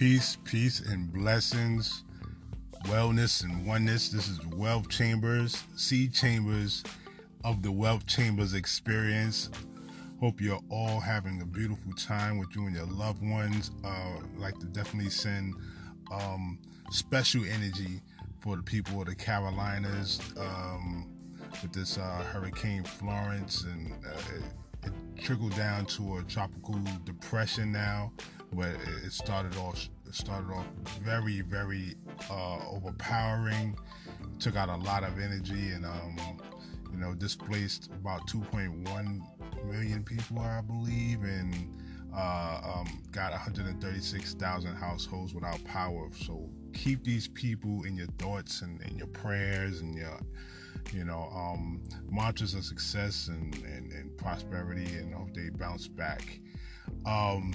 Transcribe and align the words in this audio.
Peace, 0.00 0.38
peace, 0.44 0.80
and 0.80 1.12
blessings, 1.12 2.04
wellness 2.86 3.44
and 3.44 3.66
oneness. 3.66 4.08
This 4.08 4.30
is 4.30 4.40
Wealth 4.46 4.88
Chambers, 4.88 5.62
seed 5.76 6.14
chambers 6.14 6.82
of 7.44 7.62
the 7.62 7.70
Wealth 7.70 8.06
Chambers 8.06 8.54
experience. 8.54 9.50
Hope 10.18 10.40
you're 10.40 10.62
all 10.70 11.00
having 11.00 11.42
a 11.42 11.44
beautiful 11.44 11.92
time 11.92 12.38
with 12.38 12.48
you 12.56 12.64
and 12.64 12.74
your 12.74 12.86
loved 12.86 13.22
ones. 13.22 13.72
Uh, 13.84 14.20
like 14.38 14.58
to 14.60 14.66
definitely 14.68 15.10
send 15.10 15.54
um, 16.10 16.58
special 16.90 17.44
energy 17.44 18.00
for 18.38 18.56
the 18.56 18.62
people 18.62 19.02
of 19.02 19.06
the 19.06 19.14
Carolinas 19.14 20.18
um, 20.38 21.12
with 21.60 21.74
this 21.74 21.98
uh, 21.98 22.24
Hurricane 22.32 22.84
Florence, 22.84 23.64
and 23.64 23.92
uh, 23.92 24.18
it, 24.34 24.86
it 24.86 25.22
trickled 25.22 25.54
down 25.56 25.84
to 25.84 26.16
a 26.16 26.22
tropical 26.22 26.80
depression 27.04 27.70
now 27.70 28.10
but 28.52 28.68
it 29.04 29.12
started 29.12 29.56
off 29.56 29.88
it 30.06 30.14
started 30.14 30.50
off 30.52 30.66
very 31.02 31.40
very 31.42 31.94
uh, 32.30 32.58
overpowering 32.70 33.76
took 34.38 34.56
out 34.56 34.68
a 34.68 34.76
lot 34.76 35.04
of 35.04 35.18
energy 35.18 35.70
and 35.70 35.84
um, 35.84 36.16
you 36.92 36.98
know 36.98 37.14
displaced 37.14 37.90
about 37.92 38.26
2.1 38.28 39.20
million 39.70 40.02
people 40.02 40.38
i 40.38 40.60
believe 40.60 41.22
and 41.22 41.76
uh, 42.16 42.60
um, 42.64 43.02
got 43.12 43.30
136,000 43.30 44.74
households 44.74 45.34
without 45.34 45.62
power. 45.64 46.08
So 46.12 46.48
keep 46.72 47.04
these 47.04 47.28
people 47.28 47.84
in 47.84 47.96
your 47.96 48.08
thoughts 48.18 48.62
and 48.62 48.80
your 48.96 49.06
prayers 49.08 49.80
and 49.80 49.94
your 49.94 50.18
you 50.92 51.04
know 51.04 51.30
um, 51.34 51.82
mantras 52.10 52.54
of 52.54 52.64
success 52.64 53.28
and, 53.28 53.54
and, 53.64 53.92
and 53.92 54.16
prosperity 54.16 54.96
and 54.96 55.14
hope 55.14 55.34
they 55.34 55.50
bounce 55.50 55.88
back. 55.88 56.40
Um, 57.06 57.54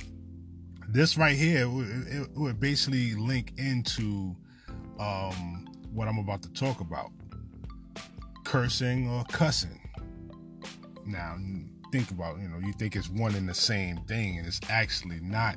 this 0.89 1.17
right 1.17 1.35
here 1.35 1.67
it, 1.67 2.29
would 2.35 2.59
basically 2.59 3.15
link 3.15 3.53
into 3.57 4.35
um, 4.99 5.67
what 5.93 6.07
I'm 6.07 6.17
about 6.17 6.41
to 6.43 6.53
talk 6.53 6.79
about 6.79 7.11
cursing 8.43 9.09
or 9.09 9.23
cussing. 9.25 9.79
Now, 11.05 11.37
think 11.91 12.11
about 12.11 12.39
you 12.39 12.47
know, 12.47 12.59
you 12.59 12.73
think 12.73 12.95
it's 12.95 13.09
one 13.09 13.35
and 13.35 13.47
the 13.47 13.53
same 13.53 13.97
thing, 14.05 14.37
and 14.37 14.47
it's 14.47 14.61
actually 14.69 15.19
not. 15.21 15.55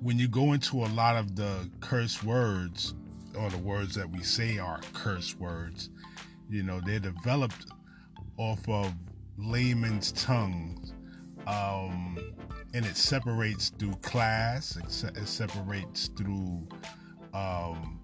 When 0.00 0.18
you 0.18 0.28
go 0.28 0.52
into 0.52 0.84
a 0.84 0.88
lot 0.88 1.16
of 1.16 1.36
the 1.36 1.68
curse 1.80 2.22
words, 2.22 2.94
or 3.36 3.50
the 3.50 3.58
words 3.58 3.94
that 3.94 4.10
we 4.10 4.22
say 4.22 4.58
are 4.58 4.80
curse 4.92 5.36
words, 5.36 5.90
you 6.50 6.62
know, 6.62 6.80
they're 6.84 6.98
developed 6.98 7.66
off 8.36 8.66
of 8.68 8.92
layman's 9.36 10.12
tongues. 10.12 10.92
Um, 11.48 12.18
and 12.74 12.84
it 12.84 12.96
separates 12.96 13.70
through 13.70 13.94
class. 14.02 14.76
It, 14.76 15.26
separates 15.26 16.08
through 16.08 16.68
um, 17.32 17.98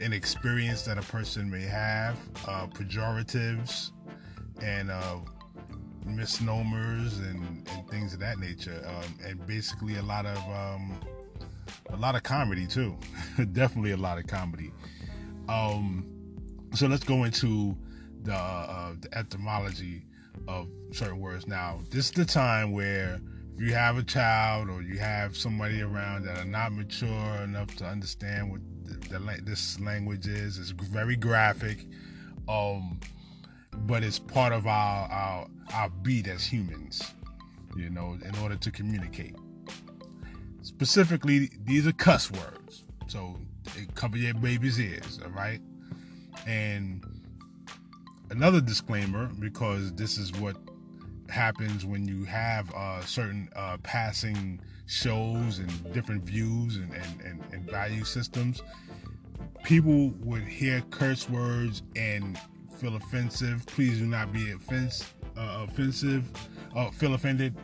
an 0.00 0.12
experience 0.12 0.82
that 0.82 0.98
a 0.98 1.02
person 1.02 1.50
may 1.50 1.62
have, 1.62 2.18
uh, 2.46 2.66
pejoratives, 2.66 3.92
and 4.62 4.90
uh, 4.90 5.16
misnomers 6.04 7.18
and, 7.18 7.68
and, 7.70 7.88
things 7.90 8.12
of 8.12 8.20
that 8.20 8.38
nature, 8.38 8.84
um, 8.86 9.18
and 9.24 9.46
basically 9.46 9.96
a 9.96 10.02
lot 10.02 10.26
of 10.26 10.38
um, 10.48 11.00
a 11.90 11.96
lot 11.96 12.14
of 12.14 12.22
comedy 12.22 12.66
too. 12.66 12.96
Definitely 13.52 13.92
a 13.92 13.96
lot 13.96 14.18
of 14.18 14.26
comedy. 14.26 14.72
Um, 15.48 16.06
so 16.74 16.86
let's 16.86 17.04
go 17.04 17.24
into 17.24 17.76
the, 18.22 18.34
uh, 18.34 18.94
the 19.00 19.16
etymology 19.16 20.04
of 20.48 20.68
certain 20.92 21.20
words. 21.20 21.46
Now, 21.46 21.80
this 21.90 22.06
is 22.06 22.10
the 22.12 22.24
time 22.24 22.72
where 22.72 23.20
if 23.54 23.60
you 23.60 23.74
have 23.74 23.98
a 23.98 24.02
child 24.02 24.70
or 24.70 24.82
you 24.82 24.98
have 24.98 25.36
somebody 25.36 25.82
around 25.82 26.24
that 26.24 26.38
are 26.38 26.44
not 26.44 26.72
mature 26.72 27.34
enough 27.42 27.74
to 27.76 27.84
understand 27.84 28.50
what 28.50 28.60
the, 28.84 29.18
the, 29.18 29.42
this 29.42 29.78
language 29.80 30.26
is, 30.26 30.58
it's 30.58 30.70
very 30.70 31.16
graphic, 31.16 31.86
um, 32.48 32.98
but 33.72 34.02
it's 34.02 34.18
part 34.18 34.52
of 34.52 34.66
our, 34.66 35.08
our 35.10 35.46
our 35.72 35.88
beat 35.88 36.26
as 36.26 36.44
humans, 36.44 37.14
you 37.76 37.90
know, 37.90 38.18
in 38.24 38.36
order 38.42 38.56
to 38.56 38.70
communicate. 38.70 39.36
Specifically, 40.62 41.50
these 41.64 41.86
are 41.86 41.92
cuss 41.92 42.30
words, 42.30 42.84
so 43.06 43.36
cover 43.94 44.16
your 44.16 44.34
baby's 44.34 44.80
ears, 44.80 45.20
all 45.24 45.30
right? 45.30 45.60
And 46.46 47.04
another 48.30 48.60
disclaimer, 48.60 49.26
because 49.38 49.92
this 49.92 50.18
is 50.18 50.32
what 50.32 50.56
happens 51.28 51.84
when 51.84 52.06
you 52.06 52.24
have 52.24 52.72
uh, 52.74 53.00
certain 53.02 53.48
uh, 53.54 53.76
passing 53.82 54.60
shows 54.86 55.58
and 55.58 55.92
different 55.92 56.24
views 56.24 56.76
and, 56.76 56.92
and, 56.92 57.20
and, 57.20 57.44
and, 57.52 57.70
value 57.70 58.04
systems. 58.04 58.62
People 59.62 60.10
would 60.20 60.42
hear 60.42 60.82
curse 60.90 61.28
words 61.30 61.82
and 61.94 62.36
feel 62.76 62.96
offensive. 62.96 63.64
Please 63.66 63.98
do 63.98 64.06
not 64.06 64.32
be 64.32 64.50
offense, 64.50 65.14
uh, 65.36 65.66
offensive, 65.68 66.28
uh, 66.74 66.90
feel 66.90 67.14
offended. 67.14 67.54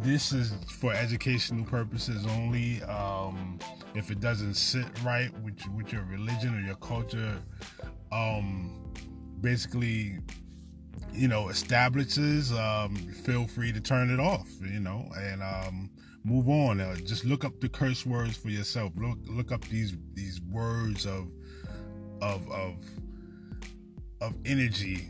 This 0.00 0.32
is 0.32 0.52
for 0.80 0.92
educational 0.92 1.64
purposes 1.64 2.26
only. 2.26 2.82
Um, 2.82 3.58
if 3.94 4.10
it 4.10 4.20
doesn't 4.20 4.54
sit 4.54 4.84
right 5.02 5.30
with, 5.40 5.54
with 5.74 5.92
your 5.92 6.02
religion 6.02 6.54
or 6.54 6.60
your 6.60 6.76
culture, 6.76 7.40
um, 8.12 8.92
basically 9.40 10.18
you 11.12 11.28
know 11.28 11.48
establishes 11.48 12.52
um, 12.52 12.94
feel 13.24 13.46
free 13.46 13.72
to 13.72 13.80
turn 13.80 14.10
it 14.10 14.18
off 14.18 14.48
you 14.60 14.80
know 14.80 15.06
and 15.16 15.42
um, 15.42 15.90
move 16.24 16.48
on. 16.48 16.80
Uh, 16.80 16.96
just 16.96 17.24
look 17.24 17.44
up 17.44 17.60
the 17.60 17.68
curse 17.68 18.04
words 18.04 18.36
for 18.36 18.48
yourself. 18.48 18.92
Look 18.96 19.18
look 19.26 19.52
up 19.52 19.64
these 19.66 19.96
these 20.14 20.40
words 20.50 21.06
of 21.06 21.28
of 22.20 22.50
of 22.50 22.74
of 24.20 24.34
energy 24.44 25.08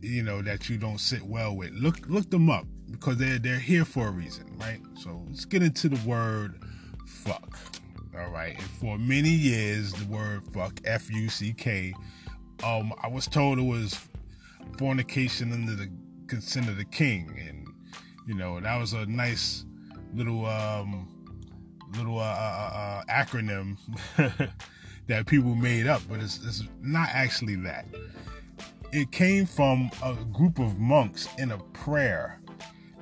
you 0.00 0.22
know 0.22 0.42
that 0.42 0.68
you 0.68 0.78
don't 0.78 0.98
sit 0.98 1.22
well 1.22 1.54
with. 1.54 1.72
Look 1.72 2.08
look 2.08 2.30
them 2.30 2.50
up 2.50 2.66
because 2.90 3.18
they're 3.18 3.38
they're 3.38 3.58
here 3.58 3.84
for 3.84 4.08
a 4.08 4.10
reason 4.10 4.46
right? 4.58 4.80
So 4.94 5.24
let's 5.28 5.44
get 5.44 5.62
into 5.62 5.88
the 5.88 6.08
word 6.08 6.60
fuck. 7.06 7.58
All 8.18 8.30
right. 8.30 8.56
And 8.56 8.70
for 8.70 8.98
many 8.98 9.28
years 9.28 9.92
the 9.92 10.06
word 10.06 10.42
fuck 10.52 10.80
f-u-c-k 10.84 11.92
um 12.64 12.92
i 13.02 13.08
was 13.08 13.26
told 13.26 13.58
it 13.58 13.62
was 13.62 14.08
fornication 14.78 15.52
under 15.52 15.74
the 15.74 15.90
consent 16.26 16.68
of 16.68 16.76
the 16.76 16.84
king, 16.84 17.30
and 17.48 17.66
you 18.26 18.34
know 18.34 18.60
that 18.60 18.78
was 18.78 18.92
a 18.92 19.06
nice 19.06 19.64
little 20.14 20.46
um, 20.46 21.08
little 21.96 22.18
uh, 22.18 22.22
uh, 22.22 22.26
uh, 22.26 22.76
uh 22.76 23.04
acronym 23.10 23.76
that 25.06 25.26
people 25.26 25.54
made 25.54 25.86
up, 25.86 26.02
but 26.08 26.20
it's, 26.20 26.44
it's 26.44 26.64
not 26.82 27.08
actually 27.12 27.56
that. 27.56 27.86
It 28.92 29.12
came 29.12 29.46
from 29.46 29.90
a 30.02 30.14
group 30.14 30.58
of 30.58 30.78
monks 30.78 31.28
in 31.38 31.52
a 31.52 31.58
prayer, 31.58 32.40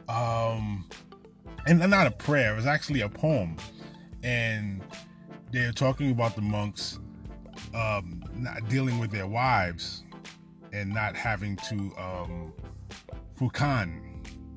um, 0.08 0.88
and 1.66 1.78
not 1.90 2.06
a 2.06 2.10
prayer. 2.10 2.52
It 2.52 2.56
was 2.56 2.66
actually 2.66 3.02
a 3.02 3.08
poem, 3.08 3.56
and 4.22 4.82
they're 5.52 5.72
talking 5.72 6.10
about 6.10 6.34
the 6.34 6.42
monks 6.42 6.98
um, 7.74 8.23
not 8.36 8.68
dealing 8.68 8.98
with 8.98 9.10
their 9.10 9.26
wives 9.26 10.04
and 10.72 10.92
not 10.92 11.16
having 11.16 11.56
to 11.56 11.92
um, 11.98 12.52
Fukan. 13.38 14.00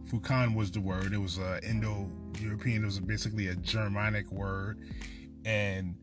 Fukan 0.09 0.55
was 0.55 0.71
the 0.71 0.81
word. 0.81 1.13
It 1.13 1.17
was 1.17 1.37
a 1.37 1.59
Indo-European. 1.63 2.83
It 2.83 2.85
was 2.85 2.99
basically 2.99 3.47
a 3.47 3.55
Germanic 3.55 4.31
word, 4.31 4.79
and 5.45 5.95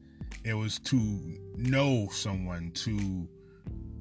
it 0.45 0.55
was 0.55 0.79
to 0.81 0.97
know 1.57 2.09
someone, 2.11 2.71
to 2.73 3.29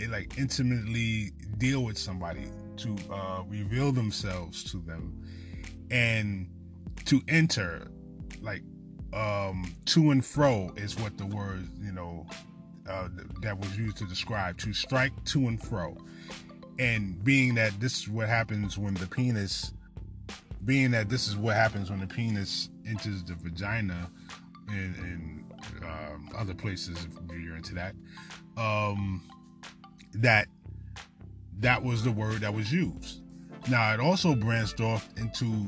like 0.10 0.38
intimately 0.38 1.32
deal 1.58 1.84
with 1.84 1.98
somebody, 1.98 2.46
to 2.78 2.96
uh, 3.12 3.44
reveal 3.48 3.92
themselves 3.92 4.64
to 4.72 4.78
them, 4.78 5.24
and 5.90 6.50
to 7.06 7.22
enter, 7.28 7.88
like 8.42 8.64
um, 9.14 9.74
to 9.86 10.12
and 10.12 10.26
fro 10.26 10.74
is 10.76 11.00
what 11.00 11.18
the 11.18 11.26
word 11.26 11.68
you 11.82 11.92
know 11.92 12.26
uh, 12.90 13.08
that 13.42 13.58
was 13.58 13.78
used 13.78 13.98
to 13.98 14.06
describe 14.06 14.58
to 14.60 14.74
strike 14.74 15.12
to 15.26 15.48
and 15.48 15.62
fro. 15.62 15.98
And 16.80 17.24
being 17.24 17.56
that 17.56 17.80
this 17.80 18.00
is 18.00 18.10
what 18.10 18.28
happens 18.28 18.78
when 18.78 18.96
the 18.96 19.08
penis, 19.08 19.74
being 20.66 20.92
that 20.92 21.10
this 21.10 21.28
is 21.28 21.38
what 21.38 21.56
happens 21.56 21.90
when 21.90 22.00
the 22.00 22.08
penis 22.08 22.70
enters 22.88 23.24
the 23.24 23.36
vagina 23.36 24.10
and, 24.70 24.96
and 24.96 25.54
um, 25.84 26.30
other 26.36 26.54
places, 26.54 27.08
if 27.30 27.42
you're 27.42 27.56
into 27.56 27.76
that, 27.76 27.94
um, 28.58 29.22
that 30.16 30.48
that 31.60 31.84
was 31.84 32.04
the 32.04 32.12
word 32.12 32.42
that 32.42 32.54
was 32.54 32.72
used. 32.72 33.22
Now 33.70 33.94
it 33.94 34.00
also 34.00 34.36
branched 34.36 34.82
off 34.82 35.08
into 35.18 35.68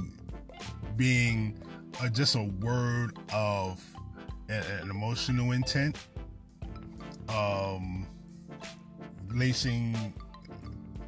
being 0.98 1.58
a, 2.02 2.10
just 2.10 2.36
a 2.36 2.44
word 2.44 3.18
of 3.34 3.82
an 4.50 4.90
emotional 4.90 5.52
intent 5.52 5.98
um, 7.30 8.08
lacing 9.34 10.14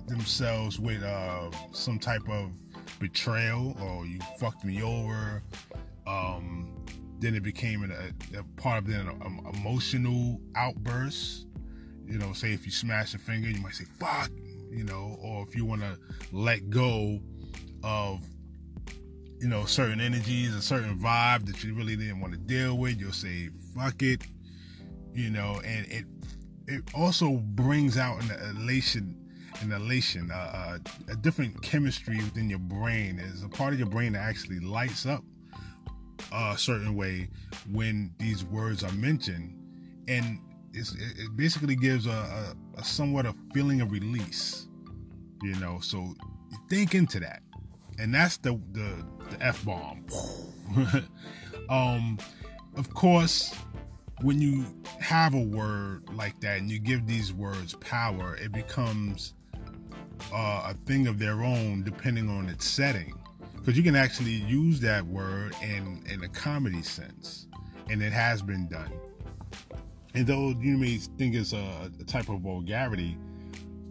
themselves 0.08 0.80
with 0.80 1.04
uh, 1.04 1.50
some 1.72 2.00
type 2.00 2.28
of 2.30 2.52
betrayal 3.00 3.78
or 3.82 4.06
you 4.06 4.20
fucked 4.40 4.64
me 4.64 4.82
over. 4.82 5.44
Um, 6.06 6.86
then 7.20 7.36
it 7.36 7.44
became 7.44 7.84
an, 7.84 7.92
a, 7.92 8.40
a, 8.40 8.44
part 8.62 8.84
of 8.84 8.90
an 8.90 9.10
emotional 9.56 10.40
outburst. 10.56 11.48
You 12.06 12.18
know, 12.18 12.32
say 12.34 12.54
if 12.54 12.66
you 12.66 12.72
smash 12.72 13.14
a 13.14 13.18
finger, 13.18 13.50
you 13.50 13.62
might 13.62 13.76
say 13.76 13.86
"fuck," 14.00 14.32
you 14.70 14.84
know, 14.84 15.18
or 15.22 15.46
if 15.48 15.56
you 15.56 15.66
want 15.66 15.82
to 15.82 15.98
let 16.32 16.70
go 16.70 17.20
of 17.84 18.26
you 19.40 19.48
know 19.48 19.66
certain 19.66 20.00
energies, 20.00 20.56
a 20.56 20.62
certain 20.62 20.98
vibe 20.98 21.46
that 21.48 21.64
you 21.64 21.74
really 21.74 21.96
didn't 21.96 22.22
want 22.22 22.34
to 22.34 22.40
deal 22.40 22.78
with, 22.78 23.00
you'll 23.00 23.12
say 23.12 23.50
"fuck 23.76 24.02
it," 24.02 24.22
you 25.18 25.32
know, 25.32 25.60
and 25.66 25.86
it 25.88 26.06
it 26.68 26.84
also 26.94 27.32
brings 27.38 27.98
out 27.98 28.22
an 28.22 28.58
elation 28.58 29.16
an 29.62 29.72
elation, 29.72 30.30
uh, 30.32 30.36
uh, 30.36 30.78
a 31.12 31.16
different 31.16 31.60
chemistry 31.64 32.18
within 32.18 32.48
your 32.48 32.60
brain. 32.60 33.18
Is 33.18 33.44
a 33.44 33.50
part 33.50 33.74
of 33.74 33.80
your 33.80 33.90
brain 33.90 34.14
that 34.14 34.20
actually 34.20 34.60
lights 34.60 35.08
up 35.08 35.24
a 36.32 36.56
certain 36.58 36.96
way 36.96 37.30
when 37.72 38.14
these 38.20 38.46
words 38.46 38.84
are 38.84 38.92
mentioned, 38.92 39.58
and 40.08 40.40
it 40.74 41.36
basically 41.36 41.76
gives 41.76 42.06
a, 42.06 42.12
a, 42.12 42.56
a, 42.78 42.84
somewhat 42.84 43.26
a 43.26 43.34
feeling 43.52 43.82
of 43.82 43.92
release. 43.92 44.68
You 45.42 45.56
know, 45.56 45.80
so 45.82 46.14
think 46.70 46.94
into 46.94 47.20
that, 47.22 47.42
and 47.98 48.14
that's 48.14 48.38
the 48.38 48.62
the, 48.74 48.94
the 49.32 49.44
f 49.44 49.66
bomb. 49.66 50.06
um, 51.70 52.20
of 52.76 52.94
course, 52.94 53.56
when 54.22 54.42
you 54.42 54.66
have 55.00 55.34
a 55.34 55.42
word 55.42 56.04
like 56.14 56.40
that 56.42 56.58
and 56.58 56.72
you 56.72 56.80
give 56.80 57.06
these 57.06 57.34
words 57.34 57.76
power, 57.76 58.36
it 58.36 58.52
becomes 58.52 59.34
uh, 60.34 60.72
a 60.72 60.74
thing 60.86 61.08
of 61.08 61.20
their 61.20 61.44
own 61.44 61.84
depending 61.84 62.30
on 62.30 62.50
its 62.50 62.66
setting. 62.66 63.14
Because 63.56 63.78
you 63.78 63.84
can 63.84 63.96
actually 63.96 64.32
use 64.32 64.80
that 64.80 65.06
word 65.06 65.54
in, 65.62 66.04
in 66.10 66.24
a 66.24 66.30
comedy 66.30 66.82
sense, 66.82 67.48
and 67.90 68.02
it 68.02 68.14
has 68.14 68.42
been 68.42 68.68
done. 68.68 68.92
And 70.14 70.26
though 70.26 70.56
you 70.60 70.78
may 70.78 70.98
think 70.98 71.36
it's 71.36 71.54
a, 71.54 71.92
a 72.00 72.04
type 72.06 72.30
of 72.30 72.40
vulgarity, 72.40 73.18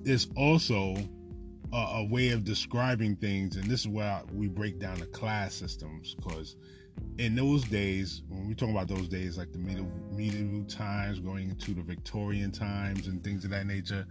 it's 0.05 0.29
also 0.35 0.97
a, 1.73 1.77
a, 1.77 2.05
way 2.05 2.31
of 2.31 2.43
describing 2.43 3.17
things. 3.17 3.57
And 3.57 3.67
this 3.67 3.81
is 3.81 3.89
where 3.89 4.23
we 4.33 4.49
break 4.49 4.79
down 4.79 4.99
the 4.99 5.07
class 5.07 5.55
systems 5.55 6.15
because 6.15 6.57
in 7.19 7.35
those 7.35 7.65
days, 7.65 8.23
when 8.29 8.47
we 8.47 8.55
talk 8.55 8.69
about 8.69 8.89
those 8.89 9.09
days, 9.09 9.39
like 9.39 9.53
the 9.53 9.59
medieval, 9.59 9.91
medieval 10.13 10.65
times, 10.65 11.19
going 11.19 11.51
into 11.51 11.73
the 11.75 11.83
Victorian 11.83 12.51
times, 12.51 13.07
and 13.07 13.23
things 13.25 13.45
of 13.45 13.51
that 13.51 13.67
nature, 13.67 14.07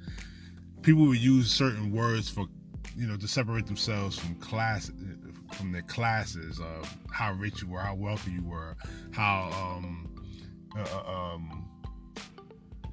people 0.82 1.06
would 1.06 1.20
use 1.20 1.52
certain 1.52 1.92
words 1.92 2.30
for, 2.30 2.48
you 2.98 3.08
know, 3.08 3.18
to 3.18 3.28
separate 3.28 3.68
themselves 3.68 4.18
from 4.18 4.36
class, 4.36 4.92
from 5.54 5.72
their 5.72 5.84
classes 5.84 6.60
of 6.60 6.98
how 7.12 7.34
rich 7.34 7.62
you 7.62 7.70
were, 7.70 7.80
how 7.80 7.96
wealthy 7.96 8.32
you 8.32 8.44
were, 8.44 8.76
how 9.12 9.52
um, 9.54 10.10
uh, 10.76 11.04
uh 11.06 11.34
um, 11.34 11.70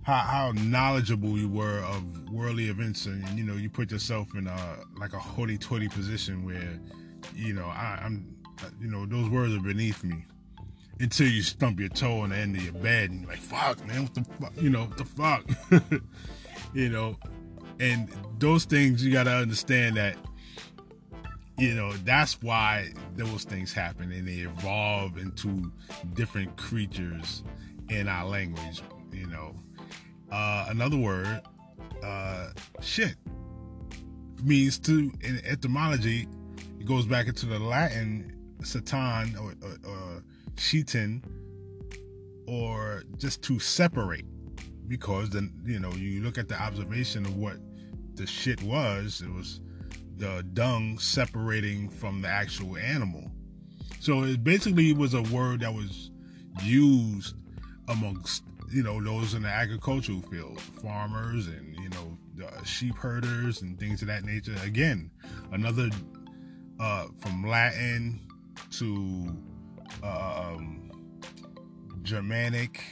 how, 0.03 0.19
how 0.19 0.53
knowledgeable 0.57 1.39
you 1.39 1.49
were 1.49 1.79
of 1.81 2.29
worldly 2.29 2.69
events, 2.69 3.07
and 3.07 3.27
you 3.39 3.45
know, 3.45 3.55
you 3.55 3.71
put 3.71 3.91
yourself 3.91 4.35
in 4.35 4.47
a 4.47 4.77
like 4.99 5.13
a 5.13 5.19
hoity-toity 5.19 5.89
position 5.89 6.45
where, 6.45 6.81
you 7.35 7.53
know, 7.53 7.67
I, 7.67 8.01
I'm 8.03 8.37
you 8.81 8.89
know, 8.89 9.07
those 9.07 9.29
words 9.29 9.55
are 9.55 9.61
beneath 9.61 10.03
me. 10.05 10.25
Until 11.01 11.27
you 11.27 11.43
stump 11.43 11.81
your 11.81 11.89
toe 11.89 12.21
on 12.21 12.31
the 12.31 12.37
end 12.37 12.57
of 12.57 12.63
your 12.63 12.75
bed 12.75 13.11
and 13.11 13.23
you're 13.23 13.31
like, 13.31 13.41
fuck, 13.41 13.85
man, 13.87 14.03
what 14.03 14.15
the 14.15 14.25
fuck? 14.25 14.53
You 14.61 14.71
know, 14.71 14.85
what 14.85 14.99
the 14.99 15.05
fuck? 15.05 16.03
you 16.75 16.91
know, 16.91 17.17
and 17.81 18.09
those 18.39 18.65
things 18.65 19.05
you 19.05 19.13
got 19.13 19.25
to 19.25 19.33
understand 19.33 19.97
that, 19.97 20.17
you 21.59 21.75
know, 21.75 21.93
that's 22.05 22.41
why 22.41 22.93
those 23.17 23.45
things 23.45 23.73
happen 23.73 24.13
and 24.13 24.29
they 24.29 24.41
evolve 24.41 25.19
into 25.19 25.73
different 26.15 26.57
creatures 26.57 27.43
in 27.89 28.07
our 28.07 28.27
language, 28.29 28.83
you 29.13 29.27
know. 29.27 29.55
Uh, 30.31 30.67
another 30.69 30.97
word, 30.97 31.43
uh, 32.03 32.51
shit, 32.81 33.17
means 34.43 34.79
to, 34.79 35.13
in 35.21 35.41
etymology, 35.45 36.29
it 36.79 36.87
goes 36.87 37.07
back 37.07 37.27
into 37.27 37.47
the 37.47 37.59
Latin 37.59 38.42
satan 38.65 39.37
or, 39.37 39.55
or, 39.63 39.77
or 39.91 40.23
or 42.47 43.05
just 43.17 43.43
to 43.43 43.59
separate 43.59 44.27
because 44.89 45.31
then 45.31 45.53
you 45.65 45.79
know 45.79 45.93
you 45.93 46.23
look 46.23 46.39
at 46.39 46.49
the 46.49 46.61
observation 46.61 47.25
of 47.25 47.37
what 47.37 47.57
the 48.15 48.27
shit 48.27 48.63
was 48.63 49.23
it 49.25 49.33
was 49.33 49.61
the 50.23 50.45
dung 50.53 50.99
separating 51.01 51.89
from 51.89 52.23
the 52.23 52.29
actual 52.29 52.77
animal. 52.77 53.29
So 53.99 54.23
it 54.23 54.45
basically 54.45 54.93
was 54.93 55.15
a 55.15 55.23
word 55.23 55.61
that 55.61 55.75
was 55.75 56.11
used 56.63 57.35
amongst 57.89 58.45
you 58.71 58.83
know 58.83 59.03
those 59.03 59.35
in 59.35 59.43
the 59.43 59.49
agricultural 59.49 60.23
field 60.23 60.61
farmers 60.61 61.49
and 61.49 61.77
you 61.77 61.89
know 61.91 62.17
sheep 62.65 62.97
herders 62.97 63.63
and 63.63 63.79
things 63.79 64.01
of 64.03 64.09
that 64.09 64.25
nature. 64.25 64.55
Again 64.65 65.11
another 65.51 65.91
uh, 66.79 67.07
from 67.19 67.47
latin 67.47 68.21
to 68.71 69.37
um, 70.03 70.91
Germanic, 72.03 72.83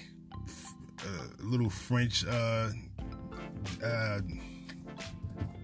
uh, 1.01 1.27
little 1.41 1.71
French 1.71 2.25
uh, 2.27 2.71
uh, 3.83 4.21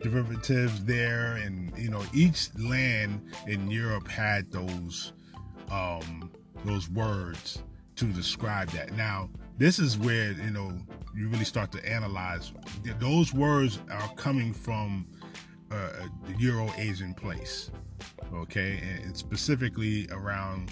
derivatives 0.03 0.85
there, 0.85 1.37
and 1.37 1.77
you 1.77 1.91
know 1.91 2.03
each 2.15 2.49
land 2.59 3.23
in 3.47 3.71
Europe 3.71 4.09
had 4.09 4.51
those 4.51 5.13
um, 5.71 6.31
those 6.65 6.89
words 6.91 7.63
to 7.97 8.07
describe 8.07 8.69
that. 8.71 8.93
Now 8.97 9.31
this 9.59 9.79
is 9.79 9.99
where 9.99 10.33
you 10.33 10.51
know 10.51 10.73
you 11.15 11.29
really 11.29 11.45
start 11.45 11.73
to 11.73 11.89
analyze. 11.89 12.53
Those 12.99 13.33
words 13.33 13.81
are 13.91 14.09
coming 14.17 14.53
from 14.53 15.07
uh, 15.71 15.89
the 16.27 16.35
Euro 16.39 16.71
Asian 16.77 17.15
place 17.15 17.71
okay, 18.35 18.81
and 19.03 19.17
specifically 19.17 20.09
around 20.11 20.71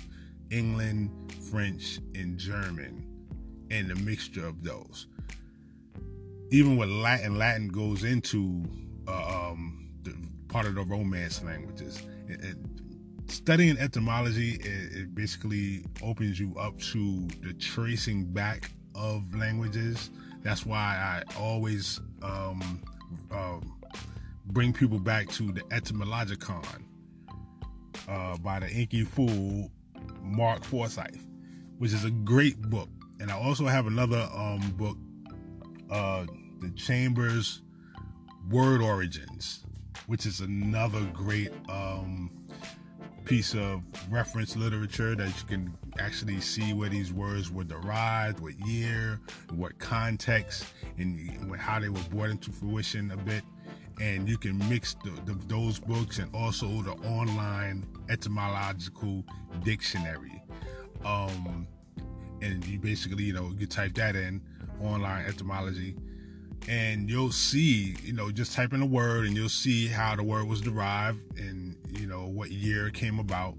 England, 0.51 1.11
French, 1.51 1.99
and 2.15 2.39
German, 2.39 3.07
and 3.71 3.89
the 3.91 3.95
mixture 3.97 4.47
of 4.47 4.63
those. 4.63 5.07
Even 6.51 6.77
with 6.77 6.89
Latin, 6.89 7.39
Latin 7.39 7.69
goes 7.69 8.05
into 8.05 8.63
uh, 9.09 9.51
um, 9.51 9.89
the, 10.03 10.15
part 10.49 10.67
of 10.67 10.75
the 10.75 10.83
Romance 10.83 11.43
languages. 11.43 12.03
It, 12.29 12.41
it, 12.45 12.57
studying 13.27 13.79
etymology, 13.79 14.53
it, 14.57 14.97
it, 14.97 15.15
basically 15.15 15.85
opens 16.03 16.39
you 16.39 16.55
up 16.59 16.79
to 16.79 17.27
the 17.43 17.55
tracing 17.55 18.25
back 18.25 18.71
of 18.95 19.35
languages. 19.35 20.11
That's 20.43 20.67
why 20.67 20.79
I 20.79 21.39
always 21.41 22.01
um, 22.23 22.83
uh, 23.33 23.59
bring 24.47 24.73
people 24.73 24.99
back 24.99 25.29
to 25.31 25.51
the 25.51 25.63
etymologicon 25.63 26.85
uh, 28.09 28.37
by 28.39 28.61
the 28.61 28.71
inky 28.71 29.05
fool 29.05 29.71
Mark 30.23 30.65
Forsyth, 30.65 31.27
which 31.79 31.93
is 31.93 32.05
a 32.05 32.11
great 32.11 32.61
book. 32.63 32.89
And 33.21 33.31
I 33.31 33.39
also 33.39 33.67
have 33.67 33.87
another 33.87 34.29
um, 34.35 34.61
book, 34.77 34.99
uh, 35.91 36.27
The 36.61 36.71
Chambers 36.71 37.63
Word 38.51 38.83
Origins, 38.83 39.65
which 40.07 40.27
is 40.27 40.41
another 40.41 41.01
great 41.13 41.53
um, 41.69 42.31
piece 43.25 43.55
of 43.55 43.83
reference 44.11 44.57
literature 44.57 45.15
that 45.15 45.29
you 45.29 45.47
can 45.49 45.79
actually 45.99 46.41
see 46.41 46.73
where 46.73 46.89
these 46.89 47.13
words 47.13 47.51
were 47.51 47.65
derived, 47.65 48.41
what 48.41 48.55
year, 48.67 49.21
what 49.55 49.79
context, 49.79 50.67
and 50.99 51.57
how 51.57 51.81
they 51.81 51.89
were 51.89 52.03
brought 52.11 52.31
into 52.31 52.51
fruition 52.51 53.11
a 53.13 53.17
bit 53.17 53.43
and 54.01 54.29
you 54.29 54.37
can 54.37 54.59
mix 54.69 54.95
the, 55.05 55.11
the, 55.25 55.39
those 55.47 55.79
books 55.79 56.19
and 56.19 56.35
also 56.35 56.67
the 56.83 56.93
online 57.07 57.87
etymological 58.09 59.25
dictionary. 59.63 60.43
Um, 61.05 61.67
and 62.43 62.67
you 62.67 62.79
basically, 62.79 63.25
you 63.25 63.33
know, 63.33 63.53
you 63.57 63.67
type 63.67 63.95
that 63.95 64.17
in 64.17 64.41
online 64.81 65.25
etymology, 65.27 65.97
and 66.69 67.09
you'll 67.09 67.33
see, 67.33 67.97
you 68.03 68.13
know, 68.13 68.31
just 68.31 68.55
type 68.55 68.73
in 68.73 68.83
a 68.83 68.87
word 68.87 69.27
and 69.27 69.37
you'll 69.37 69.49
see 69.49 69.87
how 69.87 70.17
the 70.17 70.23
word 70.23 70.47
was 70.47 70.61
derived 70.61 71.39
and 71.39 71.77
you 71.91 72.07
know 72.07 72.27
what 72.27 72.51
year 72.51 72.89
it 72.89 72.95
came 72.95 73.19
about, 73.19 73.55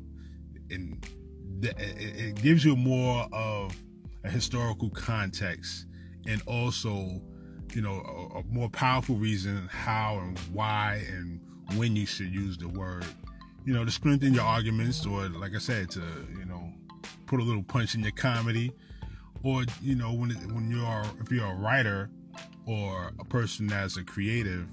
and 0.70 1.08
it 1.62 2.36
gives 2.42 2.65
you 2.65 2.75
more 2.75 3.27
of 3.32 3.75
a 4.24 4.30
historical 4.30 4.89
context 4.89 5.86
and 6.27 6.42
also 6.48 7.22
you 7.75 7.82
know, 7.82 8.32
a, 8.36 8.39
a 8.39 8.44
more 8.44 8.70
powerful 8.70 9.15
reason 9.15 9.67
how 9.70 10.17
and 10.20 10.39
why 10.53 11.03
and 11.10 11.41
when 11.75 11.96
you 11.96 12.05
should 12.05 12.34
use 12.34 12.58
the 12.58 12.70
word, 12.70 13.05
you 13.65 13.74
know, 13.74 13.84
to 13.84 13.91
strengthen 13.91 14.34
your 14.34 14.46
arguments 14.46 15.05
or, 15.05 15.27
like 15.27 15.53
I 15.53 15.60
said, 15.60 15.89
to, 15.91 16.01
you 16.39 16.46
know, 16.46 16.72
put 17.25 17.39
a 17.41 17.44
little 17.44 17.63
punch 17.63 17.94
in 17.94 18.01
your 18.01 18.13
comedy 18.13 18.72
or, 19.44 19.65
you 19.82 19.96
know, 19.96 20.13
when, 20.13 20.29
when 20.53 20.72
you're, 20.72 21.03
if 21.20 21.32
you're 21.32 21.46
a 21.46 21.55
writer 21.55 22.10
or 22.65 23.12
a 23.20 23.25
person 23.25 23.67
that's 23.67 23.98
a 23.98 24.03
creative, 24.03 24.67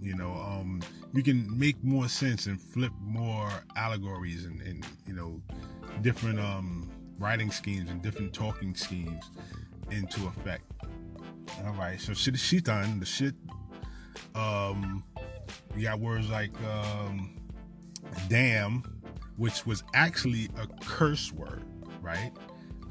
you 0.00 0.14
know, 0.14 0.32
um, 0.32 0.80
you 1.14 1.22
can 1.22 1.58
make 1.58 1.82
more 1.82 2.08
sense 2.08 2.46
and 2.46 2.60
flip 2.60 2.92
more 3.00 3.50
allegories 3.74 4.44
and, 4.44 4.60
and 4.62 4.86
you 5.06 5.12
know, 5.12 5.42
different, 6.02 6.38
um, 6.38 6.88
writing 7.18 7.50
schemes 7.50 7.90
and 7.90 8.00
different 8.00 8.32
talking 8.32 8.74
schemes 8.74 9.30
into 9.90 10.26
effect. 10.26 10.64
All 11.64 11.74
right, 11.74 12.00
so 12.00 12.14
shit 12.14 12.38
shitan, 12.38 13.00
the 13.00 13.06
shit. 13.06 13.34
Um, 14.34 15.04
you 15.76 15.84
got 15.84 16.00
words 16.00 16.28
like 16.30 16.52
um, 16.62 17.36
damn, 18.28 18.82
which 19.36 19.66
was 19.66 19.82
actually 19.94 20.48
a 20.56 20.66
curse 20.84 21.32
word, 21.32 21.64
right? 22.00 22.32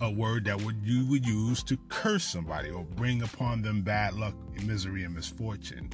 A 0.01 0.10
word 0.10 0.46
that 0.46 0.62
would 0.62 0.77
you 0.84 1.05
would 1.08 1.25
use 1.25 1.63
to 1.63 1.77
curse 1.89 2.24
somebody 2.24 2.70
or 2.70 2.84
bring 2.84 3.22
upon 3.22 3.62
them 3.62 3.81
bad 3.81 4.13
luck, 4.15 4.36
and 4.55 4.67
misery, 4.67 5.03
and 5.03 5.13
misfortune. 5.13 5.89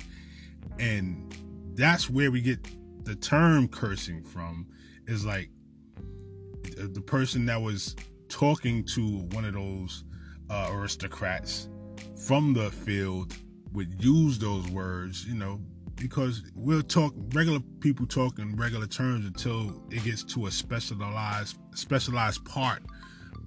And 0.79 1.35
that's 1.73 2.09
where 2.09 2.31
we 2.31 2.41
get 2.41 2.59
the 3.05 3.15
term 3.15 3.67
cursing 3.67 4.23
from 4.23 4.67
is 5.07 5.25
like 5.25 5.49
the 6.77 7.01
person 7.01 7.45
that 7.45 7.61
was 7.61 7.95
talking 8.29 8.83
to 8.83 9.19
one 9.31 9.45
of 9.45 9.53
those 9.53 10.03
uh, 10.49 10.69
aristocrats 10.71 11.69
from 12.15 12.53
the 12.53 12.69
field 12.71 13.35
would 13.73 14.03
use 14.03 14.39
those 14.39 14.67
words, 14.69 15.25
you 15.25 15.35
know, 15.35 15.59
because 15.95 16.43
we'll 16.55 16.81
talk 16.81 17.13
regular 17.33 17.59
people 17.79 18.05
talk 18.05 18.39
in 18.39 18.55
regular 18.55 18.87
terms 18.87 19.25
until 19.25 19.81
it 19.91 20.03
gets 20.03 20.23
to 20.23 20.45
a 20.45 20.51
specialized 20.51 21.57
specialized 21.73 22.43
part 22.45 22.83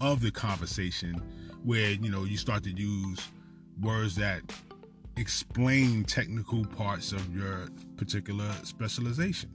of 0.01 0.21
the 0.21 0.31
conversation 0.31 1.15
where 1.63 1.91
you 1.91 2.11
know 2.11 2.25
you 2.25 2.37
start 2.37 2.65
to 2.65 2.71
use 2.71 3.29
words 3.81 4.17
that 4.17 4.43
explain 5.17 6.05
technical 6.05 6.65
parts 6.65 7.13
of 7.13 7.35
your 7.35 7.69
particular 7.97 8.51
specialization. 8.63 9.51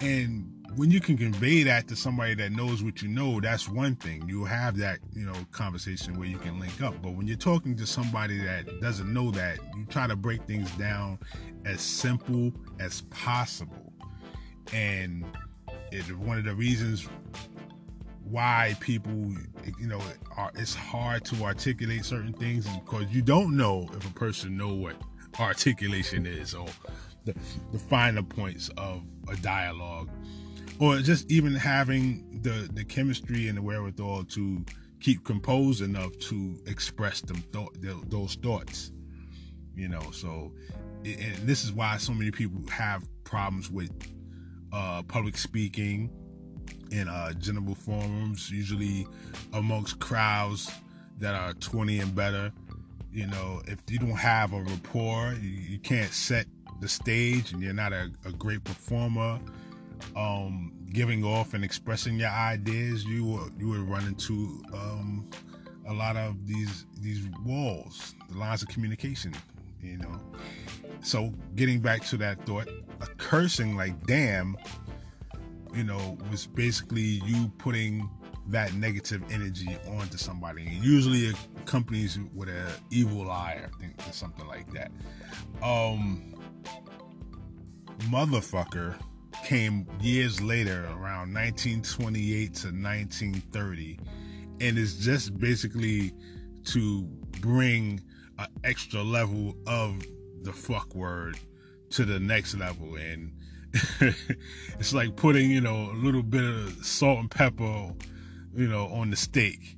And 0.00 0.53
when 0.76 0.90
you 0.90 1.00
can 1.00 1.16
convey 1.16 1.62
that 1.62 1.86
to 1.88 1.96
somebody 1.96 2.34
that 2.34 2.52
knows 2.52 2.82
what 2.82 3.00
you 3.00 3.08
know, 3.08 3.40
that's 3.40 3.68
one 3.68 3.94
thing. 3.96 4.24
You'll 4.28 4.44
have 4.44 4.76
that, 4.78 4.98
you 5.14 5.24
know, 5.24 5.34
conversation 5.52 6.18
where 6.18 6.26
you 6.26 6.38
can 6.38 6.58
link 6.58 6.82
up. 6.82 7.00
But 7.00 7.14
when 7.14 7.26
you're 7.28 7.36
talking 7.36 7.76
to 7.76 7.86
somebody 7.86 8.38
that 8.38 8.80
doesn't 8.80 9.12
know 9.12 9.30
that, 9.32 9.58
you 9.76 9.84
try 9.86 10.06
to 10.06 10.16
break 10.16 10.42
things 10.44 10.70
down 10.72 11.18
as 11.64 11.80
simple 11.80 12.52
as 12.80 13.02
possible. 13.02 13.92
And 14.72 15.24
it's 15.92 16.10
one 16.10 16.38
of 16.38 16.44
the 16.44 16.54
reasons 16.54 17.08
why 18.24 18.76
people, 18.80 19.12
you 19.78 19.86
know, 19.86 20.00
are, 20.36 20.50
it's 20.56 20.74
hard 20.74 21.24
to 21.26 21.44
articulate 21.44 22.04
certain 22.04 22.32
things 22.32 22.66
because 22.66 23.06
you 23.10 23.22
don't 23.22 23.56
know 23.56 23.88
if 23.96 24.08
a 24.08 24.12
person 24.14 24.56
know 24.56 24.74
what 24.74 24.96
articulation 25.38 26.26
is 26.26 26.54
or 26.54 26.66
the, 27.26 27.34
the 27.72 27.78
finer 27.78 28.22
points 28.22 28.70
of 28.76 29.02
a 29.28 29.36
dialogue 29.36 30.08
or 30.80 30.98
just 30.98 31.30
even 31.30 31.54
having 31.54 32.40
the 32.42 32.68
the 32.72 32.84
chemistry 32.84 33.48
and 33.48 33.58
the 33.58 33.62
wherewithal 33.62 34.24
to 34.24 34.64
keep 35.00 35.24
composed 35.24 35.82
enough 35.82 36.16
to 36.18 36.58
express 36.66 37.20
them 37.20 37.42
th- 37.52 37.96
those 38.08 38.34
thoughts 38.36 38.90
you 39.76 39.88
know? 39.88 40.10
So 40.12 40.52
and 41.04 41.36
this 41.46 41.64
is 41.64 41.72
why 41.72 41.96
so 41.98 42.12
many 42.12 42.30
people 42.30 42.60
have 42.70 43.04
problems 43.24 43.70
with 43.70 43.90
uh, 44.72 45.02
public 45.02 45.36
speaking 45.36 46.10
in 46.90 47.08
uh, 47.08 47.32
general 47.34 47.74
forums 47.74 48.50
usually 48.50 49.06
amongst 49.52 49.98
crowds 50.00 50.70
that 51.18 51.34
are 51.34 51.52
20 51.54 51.98
and 51.98 52.14
better. 52.14 52.52
You 53.12 53.26
know 53.26 53.62
if 53.66 53.78
you 53.88 53.98
don't 53.98 54.10
have 54.16 54.52
a 54.52 54.62
rapport 54.62 55.34
you, 55.40 55.48
you 55.48 55.78
can't 55.78 56.12
set 56.12 56.46
the 56.80 56.88
stage 56.88 57.52
and 57.52 57.62
you're 57.62 57.72
not 57.72 57.92
a, 57.92 58.10
a 58.24 58.32
great 58.32 58.64
performer 58.64 59.38
um, 60.16 60.72
giving 60.92 61.24
off 61.24 61.54
and 61.54 61.64
expressing 61.64 62.18
your 62.18 62.30
ideas, 62.30 63.04
you 63.04 63.24
will 63.24 63.50
you 63.58 63.68
will 63.68 63.84
run 63.84 64.06
into 64.06 64.62
um, 64.72 65.28
a 65.88 65.92
lot 65.92 66.16
of 66.16 66.46
these 66.46 66.86
these 67.00 67.26
walls, 67.44 68.14
the 68.30 68.38
lines 68.38 68.62
of 68.62 68.68
communication. 68.68 69.34
You 69.80 69.98
know, 69.98 70.20
so 71.02 71.32
getting 71.56 71.80
back 71.80 72.04
to 72.06 72.16
that 72.18 72.46
thought, 72.46 72.68
a 73.00 73.06
cursing 73.18 73.76
like 73.76 74.06
"damn," 74.06 74.56
you 75.74 75.84
know, 75.84 76.16
was 76.30 76.46
basically 76.46 77.20
you 77.26 77.52
putting 77.58 78.08
that 78.48 78.74
negative 78.74 79.22
energy 79.30 79.76
onto 79.88 80.18
somebody. 80.18 80.66
And 80.66 80.84
usually 80.84 81.26
it 81.26 81.36
accompanies 81.56 82.18
with 82.34 82.48
an 82.48 82.66
evil 82.90 83.30
eye, 83.30 83.60
think, 83.80 83.94
or 84.06 84.12
something 84.12 84.46
like 84.46 84.70
that. 84.72 84.90
Um, 85.62 86.34
motherfucker 88.10 88.96
came 89.44 89.86
years 90.00 90.40
later, 90.40 90.84
around 90.86 91.32
1928 91.34 92.54
to 92.54 92.66
1930, 92.68 93.98
and 94.60 94.78
it's 94.78 94.94
just 94.96 95.36
basically 95.38 96.12
to 96.64 97.02
bring 97.40 98.00
an 98.38 98.46
extra 98.64 99.02
level 99.02 99.54
of 99.66 100.02
the 100.42 100.52
fuck 100.52 100.94
word 100.94 101.38
to 101.90 102.04
the 102.04 102.18
next 102.18 102.56
level. 102.56 102.96
And 102.96 103.32
it's 104.78 104.94
like 104.94 105.14
putting, 105.16 105.50
you 105.50 105.60
know, 105.60 105.90
a 105.90 105.96
little 105.96 106.22
bit 106.22 106.44
of 106.44 106.84
salt 106.84 107.18
and 107.18 107.30
pepper, 107.30 107.92
you 108.54 108.68
know, 108.68 108.86
on 108.88 109.10
the 109.10 109.16
steak. 109.16 109.76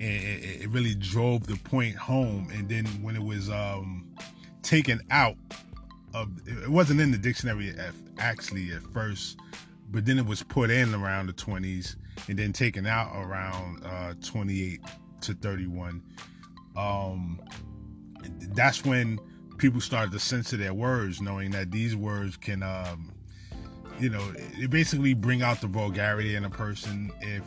And 0.00 0.02
it, 0.02 0.62
it 0.62 0.70
really 0.70 0.94
drove 0.94 1.46
the 1.46 1.56
point 1.56 1.96
home. 1.96 2.48
And 2.52 2.68
then 2.68 2.86
when 3.02 3.16
it 3.16 3.22
was 3.22 3.50
um, 3.50 4.08
taken 4.62 5.00
out, 5.10 5.36
of 6.16 6.30
it 6.46 6.68
wasn't 6.68 7.00
in 7.00 7.10
the 7.10 7.18
dictionary 7.18 7.70
at, 7.70 7.94
actually 8.18 8.72
at 8.72 8.82
first, 8.92 9.38
but 9.90 10.06
then 10.06 10.18
it 10.18 10.26
was 10.26 10.42
put 10.42 10.70
in 10.70 10.94
around 10.94 11.26
the 11.26 11.32
20s 11.34 11.96
and 12.28 12.38
then 12.38 12.52
taken 12.52 12.86
out 12.86 13.12
around 13.14 13.84
uh, 13.84 14.14
28 14.24 14.80
to 15.20 15.34
31. 15.34 16.02
Um, 16.76 17.40
that's 18.54 18.84
when 18.84 19.18
people 19.58 19.80
started 19.80 20.12
to 20.12 20.18
censor 20.18 20.56
their 20.56 20.74
words, 20.74 21.20
knowing 21.20 21.50
that 21.50 21.70
these 21.70 21.94
words 21.94 22.36
can, 22.36 22.62
um, 22.62 23.12
you 24.00 24.08
know, 24.08 24.32
it 24.36 24.70
basically 24.70 25.14
bring 25.14 25.42
out 25.42 25.60
the 25.60 25.66
vulgarity 25.66 26.34
in 26.34 26.44
a 26.44 26.50
person 26.50 27.10
if 27.20 27.42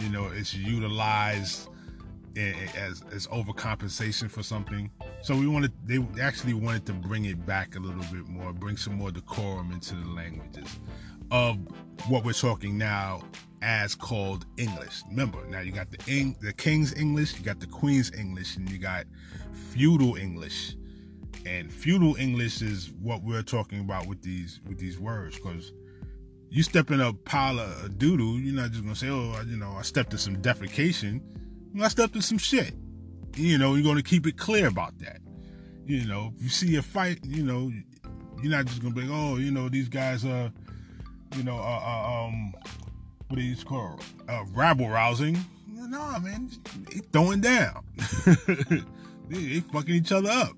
you 0.00 0.08
know 0.10 0.30
it's 0.32 0.54
utilized 0.54 1.68
as 2.36 3.02
as 3.12 3.26
overcompensation 3.28 4.30
for 4.30 4.42
something. 4.42 4.90
So 5.22 5.36
we 5.36 5.46
wanted 5.46 5.72
they 5.84 5.98
actually 6.22 6.54
wanted 6.54 6.86
to 6.86 6.92
bring 6.92 7.24
it 7.26 7.44
back 7.44 7.76
a 7.76 7.80
little 7.80 8.04
bit 8.12 8.28
more, 8.28 8.52
bring 8.52 8.76
some 8.76 8.94
more 8.94 9.10
decorum 9.10 9.72
into 9.72 9.94
the 9.94 10.08
languages 10.08 10.80
of 11.30 11.58
what 12.08 12.24
we're 12.24 12.32
talking 12.32 12.78
now 12.78 13.22
as 13.60 13.94
called 13.94 14.46
English. 14.56 15.02
Remember, 15.10 15.44
now 15.48 15.60
you 15.60 15.72
got 15.72 15.90
the 15.90 15.98
Eng, 16.10 16.36
the 16.40 16.52
King's 16.52 16.94
English, 16.94 17.36
you 17.38 17.44
got 17.44 17.60
the 17.60 17.66
Queen's 17.66 18.12
English, 18.14 18.56
and 18.56 18.70
you 18.70 18.78
got 18.78 19.06
feudal 19.52 20.16
English. 20.16 20.76
And 21.44 21.72
feudal 21.72 22.16
English 22.16 22.62
is 22.62 22.90
what 23.02 23.22
we're 23.22 23.42
talking 23.42 23.80
about 23.80 24.06
with 24.06 24.22
these 24.22 24.60
with 24.66 24.78
these 24.78 24.98
words, 24.98 25.36
because 25.36 25.72
you 26.48 26.62
step 26.62 26.90
in 26.90 27.00
a 27.00 27.12
pile 27.12 27.58
of 27.58 27.90
doodoo, 27.98 28.42
you're 28.42 28.54
not 28.54 28.70
just 28.70 28.82
gonna 28.82 28.96
say, 28.96 29.08
"Oh, 29.08 29.38
you 29.46 29.56
know, 29.56 29.72
I 29.72 29.82
stepped 29.82 30.12
in 30.12 30.18
some 30.18 30.36
defecation." 30.36 31.20
I 31.80 31.88
stepped 31.88 32.16
in 32.16 32.22
some 32.22 32.38
shit. 32.38 32.74
You 33.36 33.58
know, 33.58 33.74
you're 33.74 33.84
going 33.84 33.96
to 33.96 34.02
keep 34.02 34.26
it 34.26 34.36
clear 34.36 34.66
about 34.66 34.98
that. 34.98 35.20
You 35.86 36.04
know, 36.06 36.32
if 36.36 36.42
you 36.42 36.48
see 36.48 36.76
a 36.76 36.82
fight, 36.82 37.20
you 37.24 37.42
know, 37.42 37.72
you're 38.42 38.50
not 38.50 38.66
just 38.66 38.82
going 38.82 38.94
to 38.94 39.00
be 39.00 39.06
like, 39.06 39.16
oh, 39.16 39.36
you 39.36 39.50
know, 39.50 39.68
these 39.68 39.88
guys 39.88 40.24
are, 40.24 40.52
you 41.36 41.42
know, 41.42 41.56
uh, 41.56 41.80
uh, 41.82 42.26
um, 42.26 42.52
what 43.28 43.36
do 43.36 43.42
you 43.42 43.56
call 43.56 43.98
uh, 44.28 44.44
rabble 44.52 44.88
rousing? 44.88 45.38
No, 45.66 46.18
man, 46.20 46.50
they 46.90 46.98
throwing 47.12 47.40
down. 47.40 47.82
they, 48.36 48.82
they 49.28 49.60
fucking 49.60 49.94
each 49.94 50.12
other 50.12 50.28
up. 50.30 50.52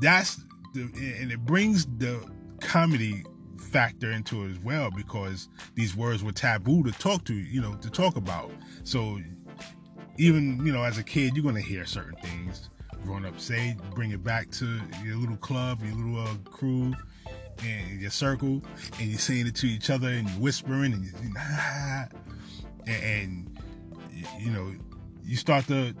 That's 0.00 0.44
the, 0.72 0.82
and 1.20 1.32
it 1.32 1.40
brings 1.44 1.86
the 1.98 2.24
comedy 2.60 3.24
factor 3.58 4.12
into 4.12 4.44
it 4.44 4.52
as 4.52 4.58
well 4.60 4.90
because 4.92 5.48
these 5.74 5.96
words 5.96 6.22
were 6.22 6.30
taboo 6.30 6.84
to 6.84 6.92
talk 6.92 7.24
to, 7.24 7.34
you 7.34 7.60
know, 7.60 7.74
to 7.76 7.90
talk 7.90 8.16
about. 8.16 8.52
So 8.84 9.18
even 10.16 10.64
you 10.64 10.72
know 10.72 10.82
as 10.82 10.98
a 10.98 11.02
kid 11.02 11.34
you're 11.34 11.42
going 11.42 11.54
to 11.54 11.60
hear 11.60 11.84
certain 11.84 12.16
things. 12.16 12.70
Growing 13.04 13.26
up 13.26 13.38
say 13.38 13.76
bring 13.94 14.12
it 14.12 14.24
back 14.24 14.50
to 14.52 14.80
your 15.04 15.16
little 15.16 15.36
club 15.36 15.82
your 15.84 15.94
little 15.94 16.22
uh, 16.22 16.34
crew 16.50 16.94
and 17.62 18.00
your 18.00 18.10
circle 18.10 18.62
and 18.98 19.10
you're 19.10 19.18
saying 19.18 19.46
it 19.46 19.54
to 19.56 19.66
each 19.66 19.90
other 19.90 20.08
and 20.08 20.28
you're 20.30 20.40
whispering 20.40 20.92
and 20.92 21.04
you 21.04 21.12
ah, 21.38 22.06
and, 22.86 23.04
and 23.04 23.58
you 24.38 24.50
know 24.50 24.74
you 25.22 25.36
start 25.36 25.66
to 25.66 25.94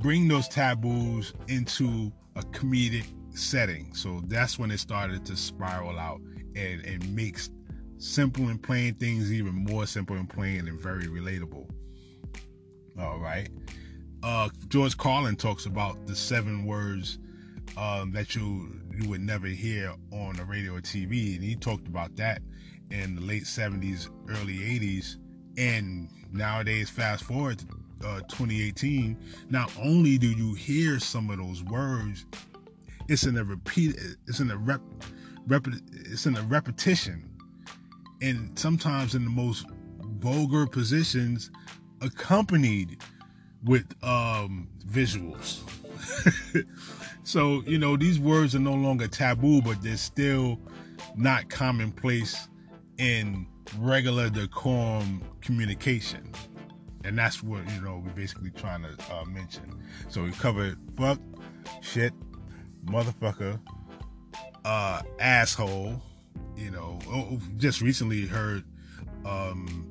bring 0.00 0.28
those 0.28 0.48
taboos 0.48 1.32
into 1.48 2.12
a 2.36 2.42
comedic 2.42 3.06
setting. 3.36 3.92
So 3.94 4.20
that's 4.26 4.58
when 4.58 4.70
it 4.70 4.78
started 4.78 5.24
to 5.26 5.36
spiral 5.36 5.98
out 5.98 6.20
and, 6.54 6.84
and 6.84 7.14
makes 7.14 7.50
simple 7.98 8.48
and 8.48 8.62
plain 8.62 8.94
things 8.94 9.32
even 9.32 9.54
more 9.54 9.86
simple 9.86 10.16
and 10.16 10.28
plain 10.28 10.68
and 10.68 10.80
very 10.80 11.04
relatable 11.04 11.68
all 12.98 13.18
right. 13.18 13.48
Uh, 14.22 14.48
George 14.68 14.96
Carlin 14.96 15.36
talks 15.36 15.66
about 15.66 16.06
the 16.06 16.16
seven 16.16 16.64
words 16.64 17.18
um, 17.76 18.12
that 18.12 18.34
you 18.34 18.80
you 18.98 19.08
would 19.08 19.20
never 19.20 19.46
hear 19.46 19.94
on 20.12 20.36
the 20.36 20.44
radio 20.44 20.76
or 20.76 20.80
TV, 20.80 21.34
and 21.34 21.44
he 21.44 21.54
talked 21.54 21.86
about 21.86 22.16
that 22.16 22.40
in 22.90 23.14
the 23.16 23.20
late 23.20 23.44
'70s, 23.44 24.08
early 24.28 24.58
'80s 24.58 25.16
And 25.58 26.08
nowadays, 26.32 26.90
fast 26.90 27.24
forward 27.24 27.58
to 27.60 27.66
uh, 28.06 28.20
2018, 28.22 29.16
not 29.50 29.70
only 29.78 30.18
do 30.18 30.28
you 30.28 30.54
hear 30.54 30.98
some 30.98 31.30
of 31.30 31.38
those 31.38 31.62
words, 31.64 32.26
it's 33.08 33.24
in 33.24 33.36
a 33.38 33.44
repeat, 33.44 33.96
it's 34.26 34.40
in 34.40 34.50
a 34.50 34.56
rep, 34.56 34.80
rep 35.46 35.66
it's 35.92 36.26
in 36.26 36.36
a 36.36 36.42
repetition, 36.42 37.28
and 38.22 38.58
sometimes 38.58 39.14
in 39.14 39.24
the 39.24 39.30
most 39.30 39.66
vulgar 40.18 40.66
positions, 40.66 41.50
accompanied 42.00 42.98
with 43.64 43.86
um, 44.02 44.68
visuals. 44.86 45.60
so 47.24 47.62
you 47.66 47.78
know 47.78 47.96
these 47.96 48.18
words 48.18 48.54
are 48.54 48.60
no 48.60 48.74
longer 48.74 49.08
taboo, 49.08 49.62
but 49.62 49.80
they're 49.82 49.96
still 49.96 50.58
not 51.16 51.48
commonplace 51.48 52.48
in 52.98 53.46
regular 53.78 54.30
decorum 54.30 55.22
communication. 55.40 56.32
And 57.04 57.16
that's 57.16 57.42
what, 57.42 57.62
you 57.72 57.80
know, 57.80 58.02
we're 58.04 58.12
basically 58.12 58.50
trying 58.50 58.82
to 58.82 59.14
uh, 59.14 59.24
mention. 59.24 59.80
So 60.08 60.24
we 60.24 60.32
covered 60.32 60.76
fuck, 60.96 61.20
shit, 61.80 62.12
motherfucker, 62.84 63.60
uh, 64.64 65.02
asshole. 65.20 66.02
You 66.56 66.70
know, 66.70 66.98
oh, 67.08 67.28
oh, 67.32 67.40
just 67.58 67.80
recently 67.80 68.26
heard 68.26 68.64
um, 69.24 69.86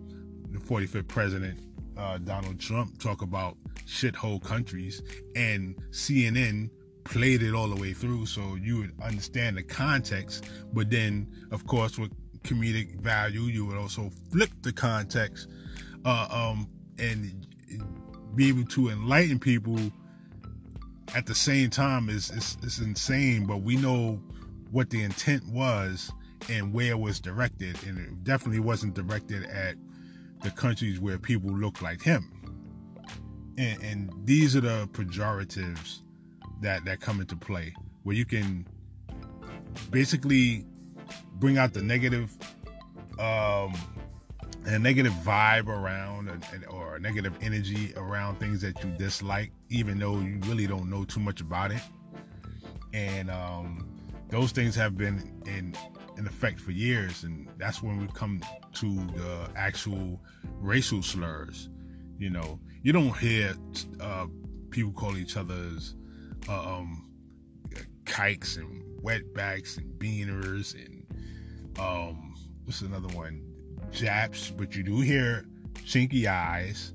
the 0.51 0.59
45th 0.59 1.07
president, 1.07 1.59
uh, 1.97 2.17
Donald 2.19 2.59
Trump, 2.59 2.99
talk 2.99 3.21
about 3.21 3.57
shithole 3.85 4.43
countries, 4.43 5.01
and 5.35 5.75
CNN 5.91 6.69
played 7.03 7.43
it 7.43 7.53
all 7.53 7.67
the 7.67 7.79
way 7.79 7.93
through 7.93 8.25
so 8.25 8.55
you 8.55 8.77
would 8.79 8.93
understand 9.01 9.57
the 9.57 9.63
context. 9.63 10.45
But 10.73 10.89
then, 10.89 11.27
of 11.51 11.65
course, 11.67 11.97
with 11.97 12.11
comedic 12.43 12.99
value, 12.99 13.41
you 13.41 13.65
would 13.65 13.77
also 13.77 14.11
flip 14.31 14.49
the 14.61 14.73
context 14.73 15.47
uh, 16.03 16.27
um, 16.29 16.67
and 16.97 17.47
be 18.35 18.49
able 18.49 18.65
to 18.65 18.89
enlighten 18.89 19.39
people 19.39 19.77
at 21.13 21.25
the 21.25 21.35
same 21.35 21.69
time 21.69 22.09
is, 22.09 22.31
is 22.31 22.79
insane. 22.79 23.45
But 23.45 23.61
we 23.61 23.75
know 23.75 24.19
what 24.71 24.89
the 24.89 25.03
intent 25.03 25.47
was 25.47 26.11
and 26.49 26.73
where 26.73 26.91
it 26.91 26.99
was 26.99 27.19
directed, 27.19 27.77
and 27.87 27.97
it 27.97 28.23
definitely 28.23 28.59
wasn't 28.59 28.93
directed 28.93 29.43
at 29.45 29.75
the 30.41 30.51
countries 30.51 30.99
where 30.99 31.17
people 31.17 31.51
look 31.51 31.81
like 31.81 32.01
him. 32.01 32.31
And, 33.57 33.83
and 33.83 34.13
these 34.25 34.55
are 34.55 34.61
the 34.61 34.87
pejoratives 34.91 36.01
that 36.61 36.85
that 36.85 36.99
come 36.99 37.21
into 37.21 37.35
play, 37.35 37.73
where 38.03 38.15
you 38.15 38.25
can 38.25 38.67
basically 39.91 40.65
bring 41.33 41.57
out 41.57 41.73
the 41.73 41.81
negative, 41.81 42.35
um, 43.19 43.73
a 44.65 44.79
negative 44.79 45.13
vibe 45.13 45.67
around, 45.67 46.31
or 46.69 46.95
a 46.95 46.99
negative 46.99 47.33
energy 47.41 47.93
around 47.95 48.39
things 48.39 48.61
that 48.61 48.83
you 48.83 48.89
dislike, 48.97 49.51
even 49.69 49.99
though 49.99 50.19
you 50.19 50.39
really 50.45 50.67
don't 50.67 50.89
know 50.89 51.03
too 51.03 51.19
much 51.19 51.41
about 51.41 51.71
it. 51.71 51.81
And 52.93 53.29
um, 53.29 53.89
those 54.29 54.51
things 54.51 54.75
have 54.75 54.97
been 54.97 55.41
in 55.45 55.75
in 56.17 56.27
effect 56.27 56.59
for 56.59 56.71
years, 56.71 57.23
and 57.23 57.49
that's 57.57 57.81
when 57.81 57.99
we 57.99 58.07
come 58.13 58.41
to 58.73 58.95
the 59.15 59.49
actual 59.55 60.21
racial 60.59 61.01
slurs. 61.01 61.69
You 62.17 62.29
know, 62.29 62.59
you 62.83 62.93
don't 62.93 63.17
hear 63.17 63.55
uh, 63.99 64.27
people 64.69 64.93
call 64.93 65.17
each 65.17 65.37
other's 65.37 65.95
uh, 66.47 66.77
um, 66.77 67.09
kikes 68.05 68.57
and 68.57 68.83
wetbacks 69.01 69.77
and 69.77 69.87
beaners 69.99 70.73
and 70.73 71.05
um, 71.79 72.35
what's 72.63 72.81
another 72.81 73.09
one? 73.09 73.41
Japs, 73.91 74.51
but 74.51 74.75
you 74.75 74.83
do 74.83 75.01
hear 75.01 75.45
chinky 75.85 76.25
eyes, 76.25 76.93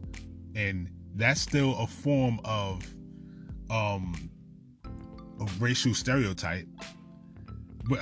and 0.54 0.90
that's 1.14 1.40
still 1.40 1.78
a 1.78 1.86
form 1.86 2.40
of 2.44 2.82
um, 3.70 4.30
of 5.40 5.62
racial 5.62 5.94
stereotype 5.94 6.66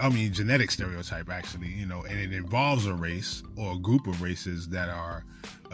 I 0.01 0.09
mean 0.09 0.33
genetic 0.33 0.71
stereotype 0.71 1.31
actually, 1.31 1.69
you 1.69 1.87
know, 1.87 2.03
and 2.03 2.19
it 2.19 2.33
involves 2.33 2.87
a 2.87 2.95
race 2.95 3.43
or 3.57 3.75
a 3.75 3.79
group 3.79 4.07
of 4.07 4.21
races 4.21 4.69
that 4.69 4.89
are 4.89 5.25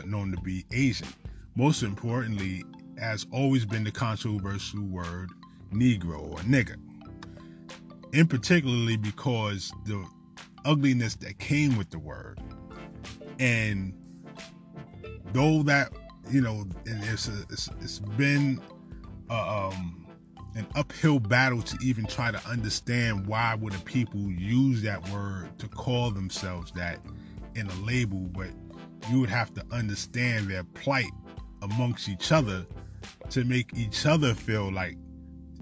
known 0.05 0.31
to 0.33 0.41
be 0.43 0.65
Asian. 0.73 1.09
Most 1.57 1.83
importantly, 1.83 2.65
has 2.99 3.27
always 3.33 3.65
been 3.65 3.85
the 3.85 3.91
controversial 3.91 4.83
word 4.83 5.31
Negro 5.73 6.31
or 6.31 6.39
nigger. 6.39 6.77
In 8.13 8.29
particularly 8.29 8.97
because 8.97 9.73
the 9.85 10.05
ugliness 10.65 11.17
that 11.17 11.39
came 11.39 11.77
with 11.77 11.91
the 11.91 11.99
word. 11.99 12.41
And 13.39 13.93
though 15.33 15.63
that, 15.65 15.93
you 16.31 16.41
know, 16.41 16.65
it's, 16.87 17.29
a, 17.29 17.43
it's, 17.51 17.69
it's 17.81 17.99
been 17.99 18.61
uh, 19.29 19.69
um, 19.69 20.04
an 20.57 20.67
uphill 20.75 21.19
battle 21.19 21.63
to 21.63 21.77
even 21.83 22.07
try 22.07 22.31
to 22.31 22.49
understand 22.49 23.27
why 23.27 23.55
would 23.55 23.73
the 23.73 23.81
people 23.81 24.21
use 24.31 24.83
that 24.83 25.07
word 25.11 25.49
to 25.59 25.69
call 25.69 26.11
themselves 26.11 26.71
that 26.73 27.01
in 27.55 27.67
a 27.67 27.75
label 27.81 28.29
but 28.33 28.49
you 29.11 29.21
would 29.21 29.31
have 29.31 29.53
to 29.55 29.65
understand 29.71 30.49
their 30.49 30.65
plight 30.65 31.11
amongst 31.63 32.09
each 32.09 32.33
other 32.33 32.67
to 33.31 33.45
make 33.45 33.77
each 33.77 34.07
other 34.07 34.35
feel 34.35 34.73
like 34.73 34.97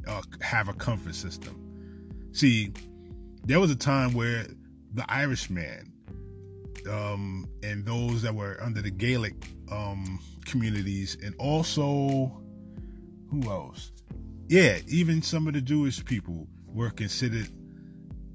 uh, 0.07 0.23
have 0.41 0.69
a 0.69 0.73
comfort 0.75 1.15
system. 1.15 1.57
See 2.33 2.73
there 3.45 3.59
was 3.61 3.71
a 3.71 3.77
time 3.77 4.13
where 4.15 4.47
the 4.95 5.05
irishman 5.11 5.93
um, 6.89 7.49
and 7.63 7.85
those 7.85 8.23
that 8.23 8.35
were 8.35 8.59
under 8.63 8.83
the 8.83 8.91
gaelic 8.91 9.35
um, 9.71 10.21
communities 10.45 11.17
and 11.23 11.35
also 11.39 12.41
who 13.31 13.43
else 13.51 13.93
yeah, 14.49 14.79
even 14.89 15.23
some 15.23 15.47
of 15.47 15.55
the 15.55 15.61
Jewish 15.61 16.05
people 16.05 16.47
were 16.67 16.91
considered 16.91 17.49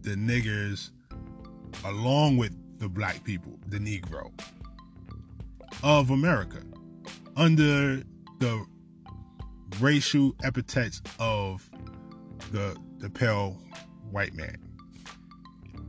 the 0.01 0.15
niggers 0.15 0.91
along 1.85 2.37
with 2.37 2.55
the 2.79 2.87
black 2.89 3.23
people, 3.23 3.59
the 3.67 3.77
Negro 3.77 4.31
of 5.83 6.09
America, 6.11 6.61
under 7.35 8.03
the 8.39 8.65
racial 9.79 10.35
epithets 10.43 11.01
of 11.19 11.69
the 12.51 12.77
the 12.99 13.09
pale 13.09 13.59
white 14.11 14.33
man. 14.33 14.57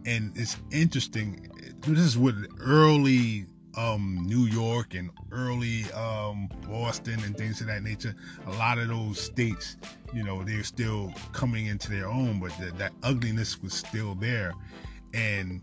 And 0.04 0.36
it's 0.36 0.56
interesting. 0.70 1.48
This 1.80 1.98
is 1.98 2.18
what 2.18 2.34
early 2.60 3.46
um, 3.78 4.24
New 4.26 4.46
York 4.46 4.94
and 4.94 5.10
early 5.30 5.84
um, 5.92 6.48
Boston 6.68 7.22
and 7.24 7.36
things 7.36 7.60
of 7.60 7.68
that 7.68 7.82
nature, 7.82 8.14
a 8.46 8.50
lot 8.52 8.78
of 8.78 8.88
those 8.88 9.20
states, 9.20 9.76
you 10.12 10.24
know, 10.24 10.42
they're 10.42 10.64
still 10.64 11.12
coming 11.32 11.66
into 11.66 11.90
their 11.90 12.08
own, 12.08 12.40
but 12.40 12.50
the, 12.58 12.72
that 12.72 12.92
ugliness 13.04 13.62
was 13.62 13.72
still 13.72 14.16
there. 14.16 14.52
And 15.14 15.62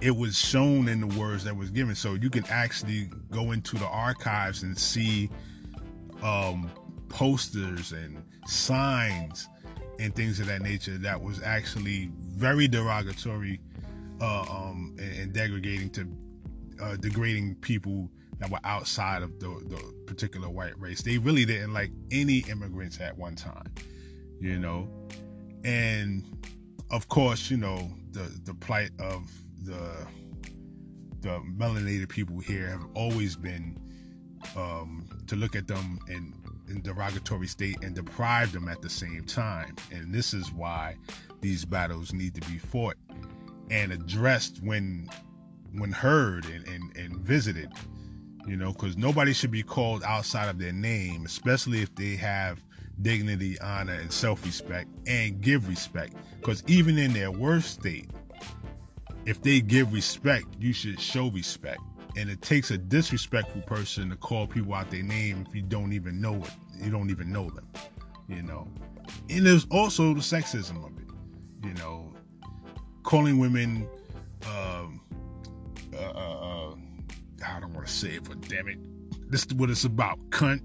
it 0.00 0.16
was 0.16 0.38
shown 0.38 0.88
in 0.88 1.00
the 1.06 1.18
words 1.18 1.44
that 1.44 1.54
was 1.54 1.70
given. 1.70 1.94
So 1.94 2.14
you 2.14 2.30
can 2.30 2.44
actually 2.48 3.10
go 3.30 3.52
into 3.52 3.76
the 3.76 3.86
archives 3.86 4.62
and 4.62 4.76
see 4.76 5.28
um, 6.22 6.70
posters 7.10 7.92
and 7.92 8.22
signs 8.46 9.46
and 9.98 10.14
things 10.16 10.40
of 10.40 10.46
that 10.46 10.62
nature 10.62 10.96
that 10.98 11.20
was 11.20 11.42
actually 11.42 12.10
very 12.18 12.66
derogatory 12.66 13.60
uh, 14.20 14.42
um, 14.42 14.96
and, 14.98 15.18
and, 15.18 15.32
degrading 15.32 15.90
to 15.90 16.06
uh, 16.84 16.96
degrading 16.96 17.56
people 17.56 18.10
that 18.38 18.50
were 18.50 18.60
outside 18.64 19.22
of 19.22 19.38
the, 19.40 19.46
the 19.68 19.94
particular 20.06 20.48
white 20.48 20.78
race. 20.78 21.02
They 21.02 21.18
really 21.18 21.44
didn't 21.44 21.72
like 21.72 21.90
any 22.10 22.38
immigrants 22.50 23.00
at 23.00 23.16
one 23.16 23.36
time, 23.36 23.72
you 24.40 24.58
know. 24.58 24.88
And 25.64 26.24
of 26.90 27.08
course, 27.08 27.50
you 27.50 27.56
know 27.56 27.90
the 28.10 28.30
the 28.44 28.54
plight 28.54 28.90
of 28.98 29.30
the 29.64 30.06
the 31.20 31.40
melanated 31.56 32.08
people 32.10 32.38
here 32.38 32.68
have 32.68 32.86
always 32.94 33.34
been 33.34 33.78
um, 34.56 35.08
to 35.26 35.36
look 35.36 35.56
at 35.56 35.66
them 35.66 35.98
in, 36.08 36.34
in 36.68 36.82
derogatory 36.82 37.46
state 37.46 37.78
and 37.82 37.94
deprive 37.94 38.52
them 38.52 38.68
at 38.68 38.82
the 38.82 38.90
same 38.90 39.24
time. 39.24 39.74
And 39.90 40.12
this 40.12 40.34
is 40.34 40.52
why 40.52 40.96
these 41.40 41.64
battles 41.64 42.12
need 42.12 42.34
to 42.34 42.42
be 42.42 42.58
fought 42.58 42.96
and 43.70 43.90
addressed 43.90 44.62
when 44.62 45.08
when 45.78 45.92
heard 45.92 46.44
and, 46.46 46.66
and, 46.68 46.96
and 46.96 47.16
visited, 47.18 47.70
you 48.46 48.56
know, 48.56 48.72
because 48.72 48.96
nobody 48.96 49.32
should 49.32 49.50
be 49.50 49.62
called 49.62 50.02
outside 50.04 50.48
of 50.48 50.58
their 50.58 50.72
name, 50.72 51.24
especially 51.24 51.82
if 51.82 51.94
they 51.94 52.16
have 52.16 52.62
dignity, 53.02 53.58
honor, 53.60 53.94
and 53.94 54.12
self 54.12 54.44
respect 54.44 54.88
and 55.06 55.40
give 55.40 55.68
respect. 55.68 56.14
Because 56.40 56.62
even 56.66 56.98
in 56.98 57.12
their 57.12 57.30
worst 57.30 57.80
state, 57.80 58.08
if 59.26 59.42
they 59.42 59.60
give 59.60 59.92
respect, 59.92 60.46
you 60.58 60.72
should 60.72 61.00
show 61.00 61.30
respect. 61.30 61.80
And 62.16 62.30
it 62.30 62.42
takes 62.42 62.70
a 62.70 62.78
disrespectful 62.78 63.62
person 63.62 64.10
to 64.10 64.16
call 64.16 64.46
people 64.46 64.74
out 64.74 64.90
their 64.90 65.02
name 65.02 65.44
if 65.48 65.54
you 65.54 65.62
don't 65.62 65.92
even 65.92 66.20
know 66.20 66.36
it. 66.36 66.50
You 66.80 66.90
don't 66.90 67.10
even 67.10 67.32
know 67.32 67.50
them, 67.50 67.68
you 68.28 68.42
know. 68.42 68.68
And 69.30 69.44
there's 69.44 69.66
also 69.70 70.14
the 70.14 70.20
sexism 70.20 70.84
of 70.84 70.96
it, 70.98 71.66
you 71.66 71.74
know, 71.74 72.12
calling 73.02 73.38
women 73.38 73.88
um, 74.46 75.00
uh, 75.98 76.12
uh, 76.14 76.70
uh, 76.70 76.74
I 77.46 77.60
don't 77.60 77.72
want 77.72 77.86
to 77.86 77.92
say 77.92 78.10
it, 78.10 78.24
but 78.24 78.40
damn 78.48 78.68
it, 78.68 78.78
this 79.30 79.46
is 79.46 79.54
what 79.54 79.70
it's 79.70 79.84
about, 79.84 80.18
cunt. 80.30 80.60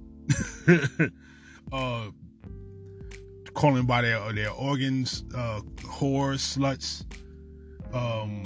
uh, 1.71 2.09
calling 3.53 3.85
by 3.85 4.01
their 4.01 4.31
their 4.33 4.51
organs, 4.51 5.23
uh, 5.35 5.61
whores, 5.77 6.57
sluts, 6.57 7.05
um, 7.93 8.43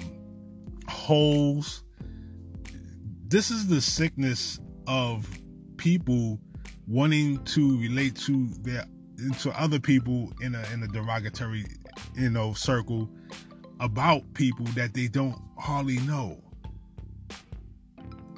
holes. 0.88 1.84
This 3.28 3.52
is 3.52 3.68
the 3.68 3.82
sickness 3.82 4.60
of 4.88 5.28
people 5.78 6.40
wanting 6.88 7.44
to 7.46 7.80
relate 7.80 8.16
to 8.16 8.48
their 8.62 8.86
to 9.40 9.52
other 9.60 9.80
people 9.80 10.32
in 10.42 10.56
a 10.56 10.64
in 10.74 10.84
a 10.84 10.88
derogatory 10.88 11.66
you 12.16 12.30
know 12.30 12.54
circle 12.54 13.10
about 13.80 14.22
people 14.34 14.66
that 14.68 14.94
they 14.94 15.08
don't 15.08 15.40
hardly 15.58 15.98
know. 16.00 16.42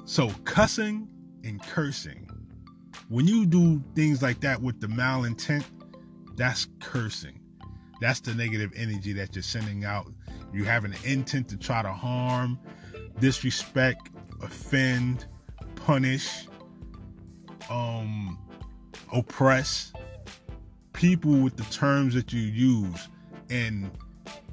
So 0.06 0.30
cussing 0.44 1.08
and 1.42 1.60
cursing. 1.60 2.30
When 3.08 3.26
you 3.26 3.44
do 3.44 3.82
things 3.96 4.22
like 4.22 4.40
that 4.40 4.62
with 4.62 4.80
the 4.80 4.86
malintent, 4.86 5.64
that's 6.36 6.68
cursing. 6.80 7.40
That's 8.00 8.20
the 8.20 8.32
negative 8.32 8.72
energy 8.76 9.12
that 9.14 9.34
you're 9.34 9.42
sending 9.42 9.84
out. 9.84 10.06
You 10.52 10.62
have 10.62 10.84
an 10.84 10.94
intent 11.04 11.48
to 11.48 11.56
try 11.56 11.82
to 11.82 11.92
harm, 11.92 12.56
disrespect, 13.18 14.10
offend, 14.42 15.26
punish, 15.74 16.46
um, 17.68 18.38
oppress 19.12 19.92
people 20.92 21.32
with 21.32 21.56
the 21.56 21.64
terms 21.64 22.14
that 22.14 22.32
you 22.32 22.40
use. 22.40 23.08
And 23.50 23.90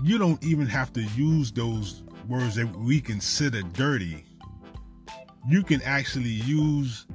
you 0.03 0.17
don't 0.17 0.43
even 0.43 0.65
have 0.65 0.91
to 0.93 1.03
use 1.15 1.51
those 1.51 2.01
words 2.27 2.55
that 2.55 2.75
we 2.75 2.99
consider 2.99 3.61
dirty. 3.61 4.25
You 5.47 5.63
can 5.63 5.81
actually 5.81 6.29
use 6.29 7.05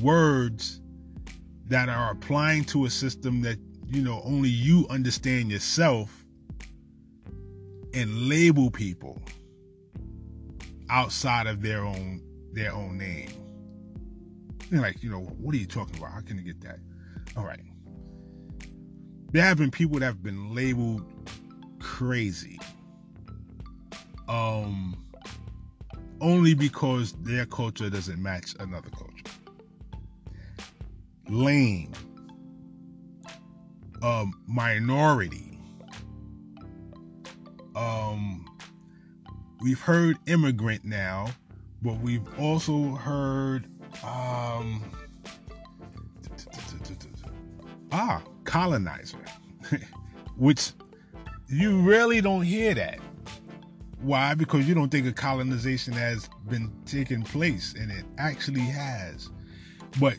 words 0.00 0.80
that 1.68 1.88
are 1.88 2.10
applying 2.10 2.64
to 2.64 2.86
a 2.86 2.90
system 2.90 3.42
that 3.42 3.58
you 3.86 4.02
know 4.02 4.20
only 4.24 4.48
you 4.48 4.86
understand 4.90 5.50
yourself 5.50 6.24
and 7.94 8.28
label 8.28 8.70
people 8.70 9.20
outside 10.90 11.46
of 11.46 11.62
their 11.62 11.84
own 11.84 12.22
their 12.52 12.72
own 12.72 12.98
name. 12.98 13.30
And 14.70 14.80
like, 14.80 15.02
you 15.02 15.10
know, 15.10 15.20
what 15.20 15.54
are 15.54 15.58
you 15.58 15.66
talking 15.66 15.98
about? 15.98 16.12
How 16.12 16.20
can 16.20 16.38
you 16.38 16.44
get 16.44 16.60
that? 16.62 16.78
All 17.36 17.44
right. 17.44 17.60
There 19.32 19.42
have 19.42 19.58
been 19.58 19.70
people 19.70 19.98
that 20.00 20.06
have 20.06 20.22
been 20.22 20.54
labeled 20.54 21.02
crazy. 21.80 22.58
Um 24.28 25.01
only 26.22 26.54
because 26.54 27.12
their 27.24 27.44
culture 27.44 27.90
doesn't 27.90 28.22
match 28.22 28.54
another 28.60 28.88
culture. 28.90 29.36
Lame. 31.28 31.92
Um 34.02 34.32
minority. 34.46 35.58
Um 37.74 38.46
we've 39.60 39.80
heard 39.80 40.16
immigrant 40.26 40.84
now, 40.84 41.28
but 41.82 41.98
we've 41.98 42.26
also 42.38 42.94
heard 42.94 43.66
um 44.04 44.82
ah 47.90 48.22
colonizer 48.44 49.18
which 50.36 50.72
you 51.48 51.80
really 51.80 52.20
don't 52.20 52.42
hear 52.42 52.74
that 52.74 52.98
why? 54.02 54.34
Because 54.34 54.68
you 54.68 54.74
don't 54.74 54.90
think 54.90 55.06
a 55.06 55.12
colonization 55.12 55.92
has 55.92 56.28
been 56.48 56.72
taking 56.84 57.22
place 57.22 57.74
and 57.74 57.90
it 57.90 58.04
actually 58.18 58.60
has. 58.60 59.30
But 60.00 60.18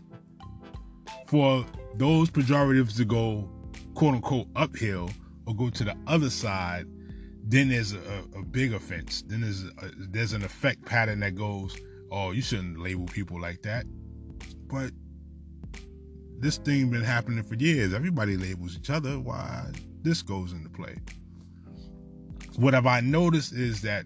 for 1.28 1.65
those 1.96 2.30
pejoratives 2.30 2.96
to 2.98 3.06
go 3.06 3.50
quote 3.93 4.15
unquote 4.15 4.48
uphill 4.56 5.10
or 5.46 5.56
go 5.56 5.69
to 5.69 5.84
the 5.84 5.96
other 6.08 6.30
side 6.30 6.88
then 7.46 7.67
there's 7.67 7.91
a, 7.91 8.24
a 8.38 8.41
big 8.41 8.74
offense. 8.74 9.22
Then 9.28 9.41
there's 9.41 9.65
a, 9.65 9.91
there's 9.98 10.32
an 10.32 10.46
effect 10.46 10.86
pattern 10.86 11.19
that 11.19 11.36
goes 11.36 11.76
oh 12.10 12.32
you 12.32 12.41
shouldn't 12.41 12.80
label 12.80 13.06
people 13.06 13.39
like 13.39 13.62
that. 13.63 13.86
But 14.67 14.91
this 16.39 16.58
thing 16.58 16.89
been 16.89 17.02
happening 17.02 17.43
for 17.43 17.56
years. 17.56 17.93
Everybody 17.93 18.38
labels 18.38 18.78
each 18.78 18.89
other. 18.89 19.19
Why? 19.19 19.72
This 20.02 20.22
goes 20.22 20.54
into 20.54 20.69
play 20.69 20.96
what 22.58 22.74
have 22.74 22.88
i 22.88 23.00
noticed 23.00 23.54
is 23.54 23.82
that 23.82 24.06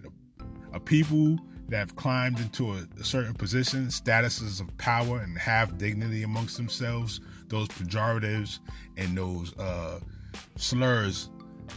a 0.72 0.80
people 0.80 1.38
that 1.68 1.78
have 1.78 1.96
climbed 1.96 2.40
into 2.40 2.72
a, 2.72 2.86
a 2.98 3.04
certain 3.04 3.34
position 3.34 3.86
statuses 3.86 4.60
of 4.60 4.76
power 4.78 5.20
and 5.20 5.36
have 5.38 5.78
dignity 5.78 6.22
amongst 6.22 6.56
themselves 6.56 7.20
those 7.48 7.68
pejoratives 7.68 8.60
and 8.96 9.16
those 9.16 9.56
uh, 9.58 10.00
slurs 10.56 11.30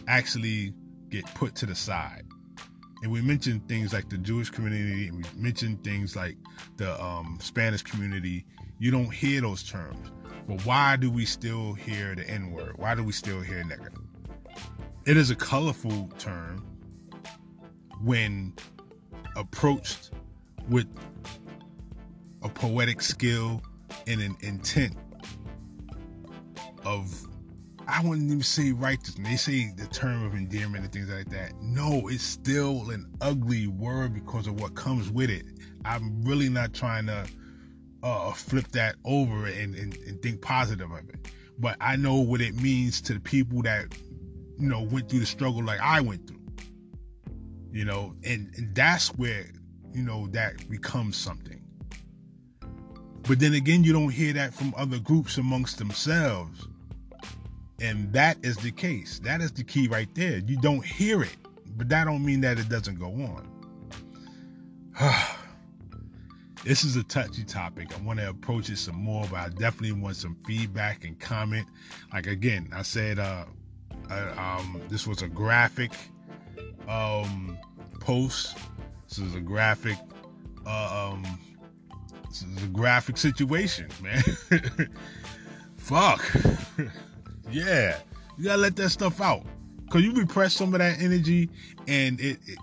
actually 0.08 0.74
get 1.10 1.26
put 1.36 1.56
to 1.56 1.66
the 1.66 1.76
side 1.76 2.24
and 3.02 3.12
we 3.12 3.22
mentioned 3.22 3.68
things 3.68 3.94
like 3.94 4.10
the 4.10 4.18
Jewish 4.18 4.50
community, 4.50 5.08
and 5.08 5.18
we 5.18 5.24
mentioned 5.36 5.84
things 5.84 6.16
like 6.16 6.38
the 6.78 7.02
um, 7.04 7.40
Spanish 7.42 7.82
community. 7.82 8.46
You 8.78 8.92
don't 8.92 9.12
hear 9.12 9.42
those 9.42 9.64
terms, 9.64 10.12
but 10.48 10.64
why 10.66 10.98
do 10.98 11.10
we 11.10 11.26
still 11.26 11.74
hear 11.74 12.14
the 12.16 12.28
N 12.30 12.52
word? 12.52 12.74
Why 12.78 12.94
do 12.94 13.04
we 13.04 13.12
still 13.12 13.42
hear 13.42 13.64
nigger? 13.64 13.92
It 15.06 15.18
is 15.18 15.32
a 15.32 15.36
colorful 15.36 16.10
term 16.20 16.64
when 18.04 18.54
approached 19.36 20.12
with 20.70 20.88
a 22.44 22.50
poetic 22.50 23.02
skill 23.02 23.64
and 24.08 24.22
an 24.22 24.36
intent 24.42 24.96
of 26.86 27.28
I 27.88 28.02
wouldn't 28.04 28.28
even 28.28 28.44
say 28.44 28.72
righteous. 28.72 29.16
They 29.16 29.36
say 29.36 29.74
the 29.76 29.88
term 29.88 30.24
of 30.24 30.34
endearment 30.34 30.84
and 30.84 30.94
things 30.94 31.10
like 31.10 31.30
that. 31.30 31.54
No, 31.62 32.08
it's 32.08 32.24
still 32.24 32.90
an 32.92 33.12
ugly 33.22 33.68
word 33.68 34.14
because 34.14 34.48
of 34.48 34.62
what 34.62 34.76
comes 34.76 35.10
with 35.10 35.30
it. 35.30 35.46
I'm 35.84 36.22
really 36.24 36.48
not 36.48 36.74
trying 36.74 37.08
to 37.08 37.28
uh, 38.04 38.32
flip 38.32 38.68
that 38.70 38.96
over 39.04 39.48
and, 39.48 39.76
and, 39.76 39.98
and 40.08 40.22
think 40.22 40.42
positive 40.42 40.92
of 40.92 41.10
it. 41.10 41.34
But 41.60 41.76
I 41.82 41.96
know 41.96 42.16
what 42.16 42.40
it 42.40 42.56
means 42.56 43.02
to 43.02 43.14
the 43.14 43.20
people 43.20 43.62
that, 43.64 43.88
you 44.62 44.70
know, 44.70 44.82
went 44.84 45.10
through 45.10 45.20
the 45.20 45.26
struggle 45.26 45.64
like 45.64 45.80
I 45.80 46.02
went 46.02 46.28
through. 46.28 46.38
You 47.72 47.86
know, 47.86 48.14
and, 48.24 48.52
and 48.58 48.76
that's 48.76 49.10
where, 49.16 49.46
you 49.94 50.04
know, 50.04 50.28
that 50.28 50.70
becomes 50.70 51.18
something. 51.18 51.62
But 53.24 53.40
then 53.40 53.54
again, 53.54 53.84
you 53.84 53.94
don't 53.94 54.10
hear 54.10 54.34
that 54.34 54.54
from 54.54 54.74
other 54.78 55.00
groups 55.00 55.38
amongst 55.38 55.78
themselves 55.78 56.68
and 57.82 58.14
that 58.14 58.38
is 58.44 58.58
the 58.58 58.72
case. 58.72 59.20
That 59.20 59.42
is 59.42 59.52
the 59.52 59.64
key 59.64 59.88
right 59.88 60.08
there. 60.14 60.38
You 60.38 60.56
don't 60.58 60.86
hear 60.86 61.24
it, 61.24 61.36
but 61.76 61.90
that 61.90 62.06
don't 62.06 62.24
mean 62.24 62.42
that 62.42 62.60
it 62.60 62.70
doesn't 62.70 63.00
go 63.00 63.08
on. 63.08 63.48
this 66.64 66.84
is 66.84 66.96
a 66.96 67.04
touchy 67.04 67.44
topic. 67.44 67.88
I 67.98 68.02
want 68.04 68.20
to 68.20 68.30
approach 68.30 68.70
it 68.70 68.78
some 68.78 68.98
more, 68.98 69.26
but 69.32 69.40
I 69.40 69.50
definitely 69.50 69.94
want 69.94 70.16
some 70.16 70.38
feedback 70.46 71.06
and 71.06 71.20
comment. 71.20 71.68
Like 72.14 72.28
again, 72.28 72.70
I 72.72 72.84
said, 72.84 73.18
uh, 73.18 73.46
um, 74.38 74.82
this 74.90 75.08
was 75.08 75.22
a 75.22 75.28
graphic 75.28 75.92
um, 76.88 77.58
post. 78.00 78.58
This 79.08 79.20
is 79.20 79.36
a 79.36 79.40
graphic, 79.42 79.98
uh, 80.66 81.12
um, 81.14 81.40
this 82.30 82.44
is 82.44 82.64
a 82.64 82.68
graphic 82.68 83.18
situation, 83.18 83.88
man. 84.02 84.22
Fuck. 85.78 86.24
Yeah, 87.52 88.00
you 88.38 88.46
gotta 88.46 88.62
let 88.62 88.78
that 88.78 88.90
stuff 88.92 89.20
out 89.20 89.44
because 89.84 90.04
you 90.04 90.14
repress 90.14 90.54
some 90.54 90.74
of 90.74 90.80
that 90.80 91.02
energy 91.02 91.50
and 91.88 92.18
it, 92.22 92.40
it 92.48 92.58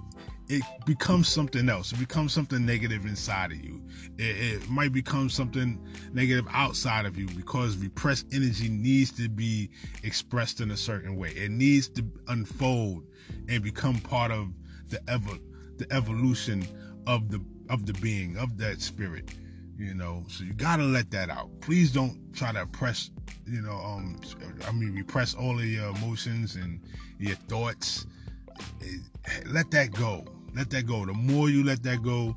it 0.48 0.62
becomes 0.86 1.28
something 1.28 1.68
else. 1.68 1.92
It 1.92 1.98
becomes 1.98 2.32
something 2.32 2.64
negative 2.64 3.04
inside 3.04 3.52
of 3.52 3.62
you. 3.62 3.82
It, 4.16 4.62
it, 4.62 4.68
might 4.70 4.92
become 4.92 5.28
something 5.28 5.78
negative 6.12 6.46
outside 6.50 7.04
of 7.04 7.18
you 7.18 7.26
because 7.28 7.76
repressed 7.76 8.26
energy 8.32 8.68
needs 8.68 9.10
to 9.12 9.28
be 9.28 9.70
expressed 10.02 10.60
in 10.60 10.70
a 10.70 10.76
certain 10.76 11.16
way. 11.16 11.30
It 11.30 11.50
needs 11.50 11.88
to 11.90 12.04
unfold 12.28 13.04
and 13.48 13.62
become 13.62 13.98
part 14.00 14.30
of 14.30 14.48
the 14.88 15.00
ever 15.08 15.32
the 15.76 15.86
evolution 15.92 16.66
of 17.06 17.30
the 17.30 17.40
of 17.70 17.86
the 17.86 17.92
being 17.94 18.36
of 18.38 18.56
that 18.58 18.80
spirit 18.80 19.30
you 19.76 19.94
know 19.94 20.24
so 20.28 20.44
you 20.44 20.52
gotta 20.54 20.82
let 20.82 21.10
that 21.10 21.30
out 21.30 21.48
please 21.60 21.92
don't 21.92 22.18
try 22.34 22.50
to 22.52 22.62
oppress 22.62 23.10
you 23.46 23.60
know 23.60 23.76
um 23.76 24.18
i 24.66 24.72
mean 24.72 24.94
repress 24.94 25.34
all 25.34 25.58
of 25.58 25.64
your 25.64 25.88
emotions 25.90 26.56
and 26.56 26.80
your 27.18 27.36
thoughts 27.36 28.06
let 29.46 29.70
that 29.70 29.92
go 29.92 30.24
let 30.54 30.70
that 30.70 30.86
go 30.86 31.04
the 31.04 31.12
more 31.12 31.50
you 31.50 31.64
let 31.64 31.82
that 31.82 32.02
go 32.02 32.36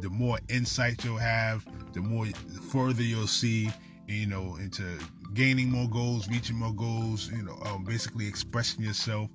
the 0.00 0.10
more 0.10 0.38
insight 0.48 1.04
you'll 1.04 1.16
have 1.16 1.64
the 1.92 2.00
more 2.00 2.26
the 2.26 2.60
further 2.60 3.02
you'll 3.02 3.26
see 3.26 3.70
you 4.06 4.26
know 4.26 4.56
into 4.56 4.82
gaining 5.34 5.70
more 5.70 5.88
goals 5.88 6.28
reaching 6.28 6.56
more 6.56 6.74
goals 6.74 7.30
you 7.32 7.42
know 7.42 7.56
um, 7.66 7.84
basically 7.84 8.26
expressing 8.26 8.84
yourself 8.84 9.30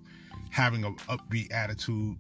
having 0.50 0.84
an 0.84 0.96
upbeat 1.08 1.52
attitude 1.54 2.18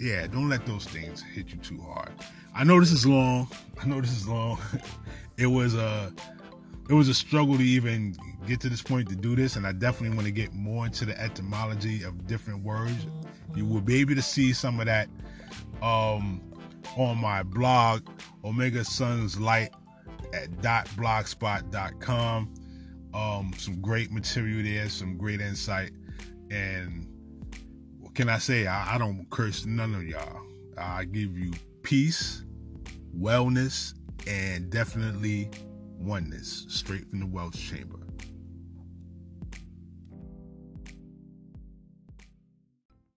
yeah, 0.00 0.26
don't 0.26 0.48
let 0.48 0.64
those 0.64 0.86
things 0.86 1.22
hit 1.22 1.50
you 1.50 1.58
too 1.58 1.78
hard. 1.78 2.10
I 2.54 2.64
know 2.64 2.80
this 2.80 2.90
is 2.90 3.06
long. 3.06 3.48
I 3.80 3.86
know 3.86 4.00
this 4.00 4.12
is 4.12 4.26
long. 4.26 4.58
it 5.36 5.46
was 5.46 5.74
a 5.74 6.10
it 6.88 6.94
was 6.94 7.08
a 7.08 7.14
struggle 7.14 7.58
to 7.58 7.62
even 7.62 8.16
get 8.46 8.60
to 8.60 8.70
this 8.70 8.80
point 8.80 9.10
to 9.10 9.14
do 9.14 9.36
this, 9.36 9.56
and 9.56 9.66
I 9.66 9.72
definitely 9.72 10.16
want 10.16 10.26
to 10.26 10.32
get 10.32 10.54
more 10.54 10.86
into 10.86 11.04
the 11.04 11.20
etymology 11.20 12.02
of 12.02 12.26
different 12.26 12.64
words. 12.64 13.06
You 13.54 13.66
will 13.66 13.80
be 13.80 14.00
able 14.00 14.14
to 14.14 14.22
see 14.22 14.52
some 14.52 14.80
of 14.80 14.86
that 14.86 15.08
um, 15.82 16.40
on 16.96 17.18
my 17.18 17.42
blog, 17.42 18.06
Omega 18.44 18.84
Sons 18.84 19.38
Light 19.38 19.70
at 20.32 20.50
.blogspot.com. 20.62 22.54
Um, 23.12 23.52
some 23.58 23.80
great 23.80 24.12
material 24.12 24.62
there, 24.62 24.88
some 24.88 25.16
great 25.16 25.40
insight, 25.40 25.90
and 26.50 27.06
what 27.98 28.14
can 28.14 28.28
I 28.28 28.38
say? 28.38 28.68
I, 28.68 28.94
I 28.94 28.98
don't 28.98 29.28
curse 29.30 29.66
none 29.66 29.94
of 29.94 30.04
y'all. 30.04 30.42
I 30.78 31.04
give 31.04 31.36
you 31.36 31.52
peace, 31.82 32.44
wellness, 33.16 33.94
and 34.26 34.70
definitely 34.70 35.50
oneness 35.98 36.66
straight 36.68 37.08
from 37.10 37.20
the 37.20 37.26
Wealth 37.26 37.58
Chamber. 37.58 37.99